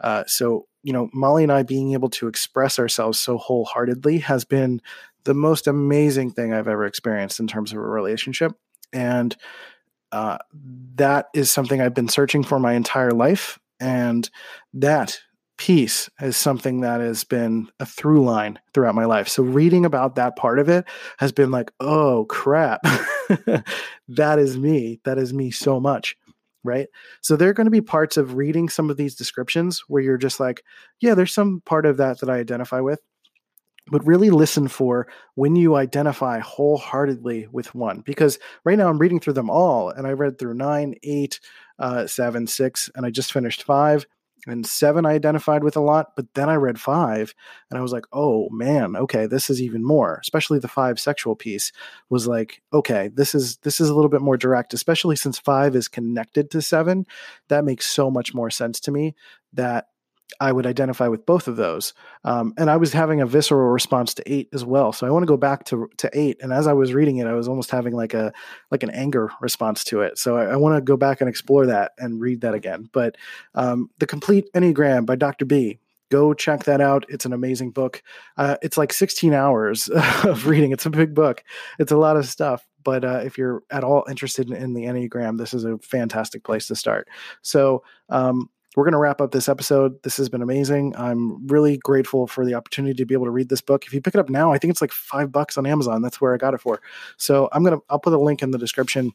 Uh, 0.00 0.24
so 0.26 0.66
you 0.82 0.92
know 0.92 1.08
molly 1.12 1.42
and 1.42 1.52
i 1.52 1.62
being 1.62 1.92
able 1.92 2.10
to 2.10 2.28
express 2.28 2.78
ourselves 2.78 3.18
so 3.18 3.38
wholeheartedly 3.38 4.18
has 4.18 4.44
been 4.44 4.80
the 5.24 5.34
most 5.34 5.66
amazing 5.66 6.30
thing 6.30 6.52
i've 6.52 6.68
ever 6.68 6.86
experienced 6.86 7.40
in 7.40 7.46
terms 7.46 7.72
of 7.72 7.78
a 7.78 7.80
relationship. 7.80 8.52
And 8.92 9.36
uh, 10.12 10.38
that 10.94 11.26
is 11.34 11.50
something 11.50 11.80
i've 11.80 11.94
been 11.94 12.08
searching 12.08 12.42
for 12.44 12.58
my 12.58 12.74
entire 12.74 13.10
life. 13.10 13.58
And 13.80 14.30
that 14.74 15.20
piece 15.56 16.10
is 16.20 16.36
something 16.36 16.80
that 16.80 17.00
has 17.00 17.24
been 17.24 17.68
a 17.80 17.86
through 17.86 18.24
line 18.24 18.58
throughout 18.74 18.94
my 18.94 19.04
life. 19.04 19.28
So 19.28 19.42
reading 19.42 19.84
about 19.84 20.16
that 20.16 20.36
part 20.36 20.58
of 20.58 20.68
it 20.68 20.84
has 21.18 21.32
been 21.32 21.50
like, 21.50 21.70
oh 21.80 22.26
crap, 22.26 22.80
that 24.08 24.38
is 24.38 24.58
me. 24.58 25.00
That 25.04 25.18
is 25.18 25.32
me 25.32 25.50
so 25.50 25.80
much. 25.80 26.16
Right. 26.64 26.88
So 27.20 27.36
there 27.36 27.48
are 27.48 27.54
going 27.54 27.66
to 27.66 27.70
be 27.70 27.80
parts 27.80 28.16
of 28.16 28.34
reading 28.34 28.68
some 28.68 28.90
of 28.90 28.96
these 28.96 29.14
descriptions 29.14 29.84
where 29.86 30.02
you're 30.02 30.18
just 30.18 30.40
like, 30.40 30.64
yeah, 31.00 31.14
there's 31.14 31.32
some 31.32 31.62
part 31.64 31.86
of 31.86 31.98
that 31.98 32.18
that 32.20 32.30
I 32.30 32.38
identify 32.38 32.80
with. 32.80 33.00
But 33.88 34.04
really 34.04 34.30
listen 34.30 34.66
for 34.66 35.06
when 35.36 35.54
you 35.54 35.76
identify 35.76 36.40
wholeheartedly 36.40 37.46
with 37.52 37.72
one. 37.72 38.00
Because 38.00 38.40
right 38.64 38.76
now 38.76 38.88
I'm 38.88 38.98
reading 38.98 39.20
through 39.20 39.34
them 39.34 39.48
all, 39.48 39.90
and 39.90 40.08
I 40.08 40.10
read 40.10 40.40
through 40.40 40.54
nine, 40.54 40.96
eight, 41.04 41.38
uh, 41.78 42.08
seven, 42.08 42.48
six, 42.48 42.90
and 42.96 43.06
I 43.06 43.10
just 43.10 43.32
finished 43.32 43.62
five 43.62 44.04
and 44.46 44.64
seven 44.64 45.04
I 45.04 45.12
identified 45.12 45.64
with 45.64 45.76
a 45.76 45.80
lot, 45.80 46.14
but 46.16 46.32
then 46.34 46.48
I 46.48 46.54
read 46.54 46.80
five 46.80 47.34
and 47.70 47.78
I 47.78 47.82
was 47.82 47.92
like, 47.92 48.04
oh 48.12 48.48
man, 48.50 48.96
okay, 48.96 49.26
this 49.26 49.50
is 49.50 49.60
even 49.60 49.84
more. 49.84 50.18
Especially 50.22 50.58
the 50.58 50.68
five 50.68 50.98
sexual 51.00 51.36
piece 51.36 51.72
was 52.08 52.26
like, 52.26 52.62
okay, 52.72 53.10
this 53.12 53.34
is 53.34 53.58
this 53.58 53.80
is 53.80 53.88
a 53.88 53.94
little 53.94 54.10
bit 54.10 54.22
more 54.22 54.36
direct, 54.36 54.72
especially 54.74 55.16
since 55.16 55.38
five 55.38 55.74
is 55.74 55.88
connected 55.88 56.50
to 56.52 56.62
seven. 56.62 57.06
That 57.48 57.64
makes 57.64 57.86
so 57.86 58.10
much 58.10 58.34
more 58.34 58.50
sense 58.50 58.80
to 58.80 58.92
me 58.92 59.14
that 59.52 59.86
I 60.40 60.52
would 60.52 60.66
identify 60.66 61.08
with 61.08 61.24
both 61.24 61.48
of 61.48 61.56
those. 61.56 61.94
Um, 62.24 62.52
and 62.58 62.68
I 62.68 62.76
was 62.76 62.92
having 62.92 63.20
a 63.20 63.26
visceral 63.26 63.68
response 63.68 64.14
to 64.14 64.32
eight 64.32 64.48
as 64.52 64.64
well. 64.64 64.92
So 64.92 65.06
I 65.06 65.10
want 65.10 65.22
to 65.22 65.28
go 65.28 65.36
back 65.36 65.64
to 65.66 65.88
to 65.98 66.10
eight. 66.12 66.38
And 66.40 66.52
as 66.52 66.66
I 66.66 66.72
was 66.72 66.92
reading 66.92 67.18
it, 67.18 67.26
I 67.26 67.32
was 67.32 67.48
almost 67.48 67.70
having 67.70 67.94
like 67.94 68.14
a 68.14 68.32
like 68.70 68.82
an 68.82 68.90
anger 68.90 69.30
response 69.40 69.84
to 69.84 70.02
it. 70.02 70.18
So 70.18 70.36
I, 70.36 70.46
I 70.46 70.56
want 70.56 70.76
to 70.76 70.80
go 70.80 70.96
back 70.96 71.20
and 71.20 71.30
explore 71.30 71.66
that 71.66 71.92
and 71.98 72.20
read 72.20 72.40
that 72.42 72.54
again. 72.54 72.88
But 72.92 73.16
um, 73.54 73.90
the 73.98 74.06
complete 74.06 74.52
Enneagram 74.54 75.06
by 75.06 75.16
Dr. 75.16 75.44
B. 75.44 75.78
Go 76.08 76.34
check 76.34 76.62
that 76.64 76.80
out. 76.80 77.04
It's 77.08 77.24
an 77.24 77.32
amazing 77.32 77.72
book. 77.72 78.00
Uh, 78.36 78.56
it's 78.62 78.78
like 78.78 78.92
16 78.92 79.34
hours 79.34 79.88
of 80.24 80.46
reading. 80.46 80.70
It's 80.70 80.86
a 80.86 80.90
big 80.90 81.16
book. 81.16 81.42
It's 81.80 81.90
a 81.90 81.96
lot 81.96 82.16
of 82.16 82.28
stuff. 82.28 82.64
But 82.84 83.04
uh, 83.04 83.22
if 83.24 83.36
you're 83.36 83.64
at 83.72 83.82
all 83.82 84.04
interested 84.08 84.48
in, 84.48 84.54
in, 84.54 84.72
the 84.72 84.84
Enneagram, 84.84 85.36
this 85.36 85.52
is 85.52 85.64
a 85.64 85.78
fantastic 85.78 86.44
place 86.44 86.68
to 86.68 86.76
start. 86.76 87.08
So 87.42 87.82
um, 88.08 88.48
we're 88.76 88.84
going 88.84 88.92
to 88.92 88.98
wrap 88.98 89.22
up 89.22 89.32
this 89.32 89.48
episode. 89.48 90.02
This 90.02 90.18
has 90.18 90.28
been 90.28 90.42
amazing. 90.42 90.94
I'm 90.96 91.46
really 91.46 91.78
grateful 91.78 92.26
for 92.26 92.44
the 92.44 92.54
opportunity 92.54 92.94
to 92.94 93.06
be 93.06 93.14
able 93.14 93.24
to 93.24 93.30
read 93.30 93.48
this 93.48 93.62
book. 93.62 93.86
If 93.86 93.94
you 93.94 94.02
pick 94.02 94.14
it 94.14 94.20
up 94.20 94.28
now, 94.28 94.52
I 94.52 94.58
think 94.58 94.70
it's 94.70 94.82
like 94.82 94.92
five 94.92 95.32
bucks 95.32 95.56
on 95.56 95.66
Amazon. 95.66 96.02
That's 96.02 96.20
where 96.20 96.34
I 96.34 96.36
got 96.36 96.52
it 96.52 96.60
for. 96.60 96.80
So 97.16 97.48
I'm 97.52 97.64
going 97.64 97.78
to, 97.78 97.84
I'll 97.88 97.98
put 97.98 98.12
a 98.12 98.18
link 98.18 98.42
in 98.42 98.50
the 98.50 98.58
description 98.58 99.12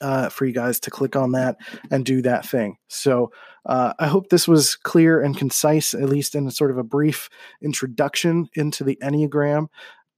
uh, 0.00 0.28
for 0.28 0.46
you 0.46 0.52
guys 0.52 0.78
to 0.80 0.90
click 0.90 1.16
on 1.16 1.32
that 1.32 1.56
and 1.90 2.06
do 2.06 2.22
that 2.22 2.46
thing. 2.46 2.76
So 2.88 3.32
uh, 3.66 3.94
I 3.98 4.06
hope 4.06 4.28
this 4.28 4.46
was 4.46 4.76
clear 4.76 5.20
and 5.20 5.36
concise, 5.36 5.92
at 5.92 6.08
least 6.08 6.36
in 6.36 6.48
sort 6.50 6.70
of 6.70 6.78
a 6.78 6.84
brief 6.84 7.28
introduction 7.62 8.48
into 8.54 8.84
the 8.84 8.96
Enneagram. 9.02 9.66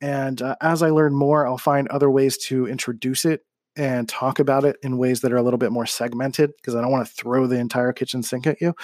And 0.03 0.43
uh, 0.43 0.57
as 0.61 0.83
I 0.83 0.91
learn 0.91 1.15
more, 1.15 1.47
I'll 1.47 1.57
find 1.57 1.89
other 1.89 2.11
ways 2.11 2.37
to 2.45 2.67
introduce 2.67 3.25
it 3.25 3.45
and 3.77 4.09
talk 4.09 4.39
about 4.39 4.65
it 4.65 4.77
in 4.83 4.99
ways 4.99 5.21
that 5.21 5.33
are 5.33 5.37
a 5.37 5.43
little 5.43 5.59
bit 5.59 5.73
more 5.73 5.87
segmented 5.87 6.53
because 6.57 6.75
I 6.75 6.81
don't 6.81 6.93
want 6.93 7.07
to 7.07 7.13
throw 7.13 7.47
the 7.47 7.59
entire 7.59 7.93
kitchen 7.93 8.23
sink 8.23 8.47
at 8.47 8.61
you. 8.61 8.75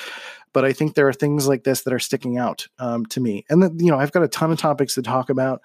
But 0.52 0.64
I 0.64 0.72
think 0.72 0.94
there 0.94 1.08
are 1.08 1.12
things 1.12 1.46
like 1.46 1.64
this 1.64 1.82
that 1.82 1.92
are 1.92 1.98
sticking 1.98 2.38
out 2.38 2.66
um, 2.78 3.06
to 3.06 3.20
me. 3.20 3.44
And 3.48 3.62
then, 3.62 3.78
you 3.78 3.90
know, 3.90 3.98
I've 3.98 4.12
got 4.12 4.22
a 4.22 4.28
ton 4.28 4.50
of 4.50 4.58
topics 4.58 4.94
to 4.94 5.02
talk 5.02 5.30
about. 5.30 5.62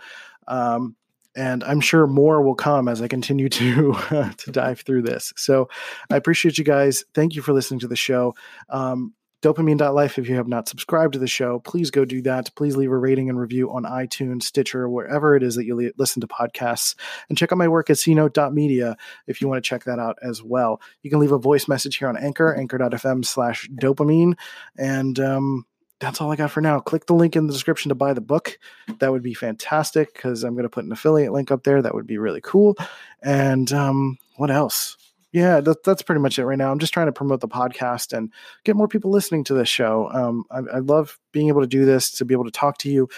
Um, 0.48 0.96
and 1.36 1.64
I'm 1.64 1.82
sure 1.82 2.08
more 2.08 2.42
will 2.42 2.56
come 2.56 2.88
as 2.88 3.02
I 3.02 3.08
continue 3.08 3.50
to 3.50 3.94
uh, 4.12 4.32
to 4.38 4.52
dive 4.52 4.82
through 4.82 5.02
this. 5.02 5.34
So 5.36 5.70
I 6.10 6.16
appreciate 6.16 6.58
you 6.58 6.64
guys. 6.64 7.04
Thank 7.14 7.36
you 7.36 7.42
for 7.42 7.54
listening 7.54 7.80
to 7.82 7.88
the 7.88 7.96
show. 7.96 8.36
Um, 8.70 9.14
dopamine.life 9.41 10.17
if 10.17 10.28
you 10.28 10.36
have 10.36 10.48
not 10.48 10.67
subscribed 10.67 11.13
to 11.13 11.19
the 11.19 11.28
show 11.28 11.60
please 11.60 11.91
go 11.91 12.06
do 12.06 12.21
that 12.21 12.54
please 12.56 12.76
leave 12.76 12.91
a 12.91 12.98
rating 12.98 13.30
and 13.30 13.39
review 13.39 13.71
on 13.71 13.84
itunes 13.84 14.43
stitcher 14.43 14.89
wherever 14.89 15.36
it 15.36 15.43
is 15.43 15.56
that 15.56 15.65
you 15.65 15.91
listen 15.98 16.21
to 16.21 16.28
podcasts 16.28 16.95
and 17.30 17.38
check 17.38 17.52
out 17.52 17.58
my 17.58 17.67
work 17.67 17.89
at 17.89 17.98
cnote.media 17.98 18.98
if 19.28 19.41
you 19.41 19.48
want 19.48 19.63
to 19.63 19.67
check 19.67 19.84
that 19.84 20.00
out 20.00 20.17
as 20.21 20.41
well 20.41 20.82
you 21.04 21.10
can 21.10 21.19
leave 21.19 21.32
a 21.32 21.38
voice 21.38 21.67
message 21.67 21.98
here 21.98 22.08
on 22.08 22.17
anchor 22.17 22.56
anchor.fm 22.56 23.24
slash 23.24 23.69
dopamine 23.69 24.34
and 24.78 25.19
um, 25.19 25.65
that's 26.00 26.19
all 26.19 26.32
I 26.32 26.36
got 26.36 26.52
for 26.52 26.62
now. 26.62 26.80
Click 26.80 27.06
the 27.06 27.13
link 27.13 27.36
in 27.36 27.48
the 27.48 27.54
description 27.54 27.89
to 27.89 27.95
buy 27.95 28.13
the 28.13 28.21
book. 28.21 28.60
That 29.00 29.12
would 29.12 29.24
be 29.24 29.34
fantastic 29.34 30.13
because 30.13 30.43
I'm 30.43 30.54
going 30.54 30.63
to 30.63 30.69
put 30.69 30.86
an 30.86 30.91
affiliate 30.91 31.32
link 31.32 31.52
up 31.52 31.63
there. 31.63 31.82
That 31.82 31.95
would 31.95 32.08
be 32.08 32.17
really 32.17 32.41
cool. 32.41 32.76
And 33.21 33.71
um, 33.71 34.17
what 34.36 34.52
else? 34.52 34.98
Yeah, 35.36 35.60
that, 35.60 35.84
that's 35.84 36.02
pretty 36.02 36.21
much 36.21 36.39
it 36.39 36.45
right 36.45 36.58
now. 36.58 36.71
I'm 36.71 36.80
just 36.80 36.93
trying 36.93 37.08
to 37.08 37.12
promote 37.12 37.41
the 37.41 37.48
podcast 37.50 38.17
and 38.17 38.32
get 38.63 38.78
more 38.78 38.88
people 38.88 39.12
listening 39.12 39.43
to 39.43 39.54
this 39.54 39.67
show. 39.67 40.10
Um, 40.13 40.45
I, 40.50 40.78
I, 40.78 40.80
love 40.80 41.19
being 41.34 41.50
able 41.50 41.60
to 41.60 41.67
do 41.67 41.84
this, 41.84 42.10
to 42.12 42.24
be 42.24 42.34
able 42.34 42.45
to 42.45 42.52
talk 42.52 42.78
to 42.80 42.89
you, 42.89 43.10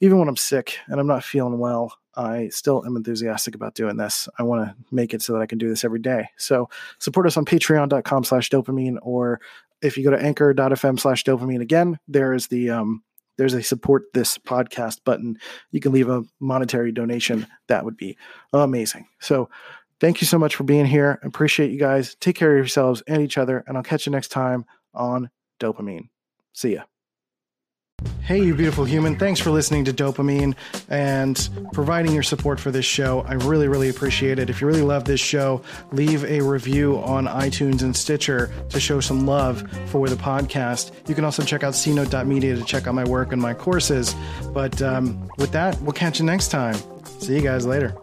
even 0.00 0.18
when 0.18 0.28
I'm 0.28 0.36
sick 0.38 0.78
and 0.86 0.98
I'm 0.98 1.06
not 1.06 1.22
feeling 1.22 1.58
well. 1.58 1.94
I 2.16 2.48
still 2.48 2.86
am 2.86 2.96
enthusiastic 2.96 3.54
about 3.54 3.74
doing 3.74 3.98
this. 3.98 4.30
I 4.38 4.44
want 4.44 4.66
to 4.66 4.74
make 4.90 5.12
it 5.12 5.20
so 5.20 5.34
that 5.34 5.40
I 5.40 5.46
can 5.46 5.58
do 5.58 5.68
this 5.68 5.84
every 5.84 6.00
day. 6.00 6.30
So 6.38 6.70
support 7.00 7.26
us 7.26 7.36
on 7.36 7.44
patreon.com 7.44 8.24
slash 8.24 8.48
dopamine, 8.48 8.96
or 9.02 9.38
if 9.82 9.98
you 9.98 10.04
go 10.04 10.10
to 10.10 10.24
anchor.fm 10.24 10.98
slash 10.98 11.22
dopamine 11.22 11.60
again, 11.60 11.98
there 12.08 12.32
is 12.32 12.46
the, 12.46 12.70
um, 12.70 13.02
there's 13.38 13.54
a 13.54 13.62
support 13.62 14.12
this 14.14 14.36
podcast 14.36 15.04
button. 15.04 15.38
You 15.70 15.80
can 15.80 15.92
leave 15.92 16.08
a 16.08 16.24
monetary 16.40 16.92
donation. 16.92 17.46
That 17.68 17.84
would 17.84 17.96
be 17.96 18.16
amazing. 18.52 19.06
So 19.20 19.48
Thank 20.00 20.20
you 20.20 20.26
so 20.26 20.38
much 20.38 20.54
for 20.54 20.64
being 20.64 20.86
here. 20.86 21.18
Appreciate 21.22 21.70
you 21.70 21.78
guys. 21.78 22.14
Take 22.20 22.36
care 22.36 22.52
of 22.52 22.58
yourselves 22.58 23.02
and 23.06 23.22
each 23.22 23.38
other, 23.38 23.64
and 23.66 23.76
I'll 23.76 23.82
catch 23.82 24.06
you 24.06 24.12
next 24.12 24.28
time 24.28 24.64
on 24.94 25.30
DOPEamine. 25.60 26.08
See 26.52 26.74
ya. 26.74 26.82
Hey, 28.22 28.44
you 28.44 28.54
beautiful 28.54 28.84
human. 28.84 29.18
Thanks 29.18 29.40
for 29.40 29.50
listening 29.50 29.84
to 29.86 29.92
DOPEamine 29.92 30.54
and 30.88 31.48
providing 31.72 32.12
your 32.12 32.22
support 32.22 32.60
for 32.60 32.70
this 32.70 32.84
show. 32.84 33.22
I 33.22 33.32
really, 33.32 33.66
really 33.66 33.88
appreciate 33.88 34.38
it. 34.38 34.50
If 34.50 34.60
you 34.60 34.66
really 34.66 34.82
love 34.82 35.04
this 35.04 35.20
show, 35.20 35.62
leave 35.92 36.24
a 36.24 36.40
review 36.42 36.98
on 36.98 37.26
iTunes 37.26 37.82
and 37.82 37.96
Stitcher 37.96 38.52
to 38.68 38.78
show 38.78 39.00
some 39.00 39.26
love 39.26 39.68
for 39.86 40.08
the 40.08 40.16
podcast. 40.16 40.92
You 41.08 41.14
can 41.14 41.24
also 41.24 41.42
check 41.42 41.64
out 41.64 41.72
cnote.media 41.72 42.54
to 42.54 42.64
check 42.64 42.86
out 42.86 42.94
my 42.94 43.04
work 43.04 43.32
and 43.32 43.42
my 43.42 43.54
courses. 43.54 44.14
But 44.52 44.80
um, 44.82 45.28
with 45.38 45.50
that, 45.52 45.80
we'll 45.80 45.92
catch 45.92 46.20
you 46.20 46.26
next 46.26 46.48
time. 46.48 46.76
See 47.20 47.34
you 47.34 47.42
guys 47.42 47.66
later. 47.66 47.96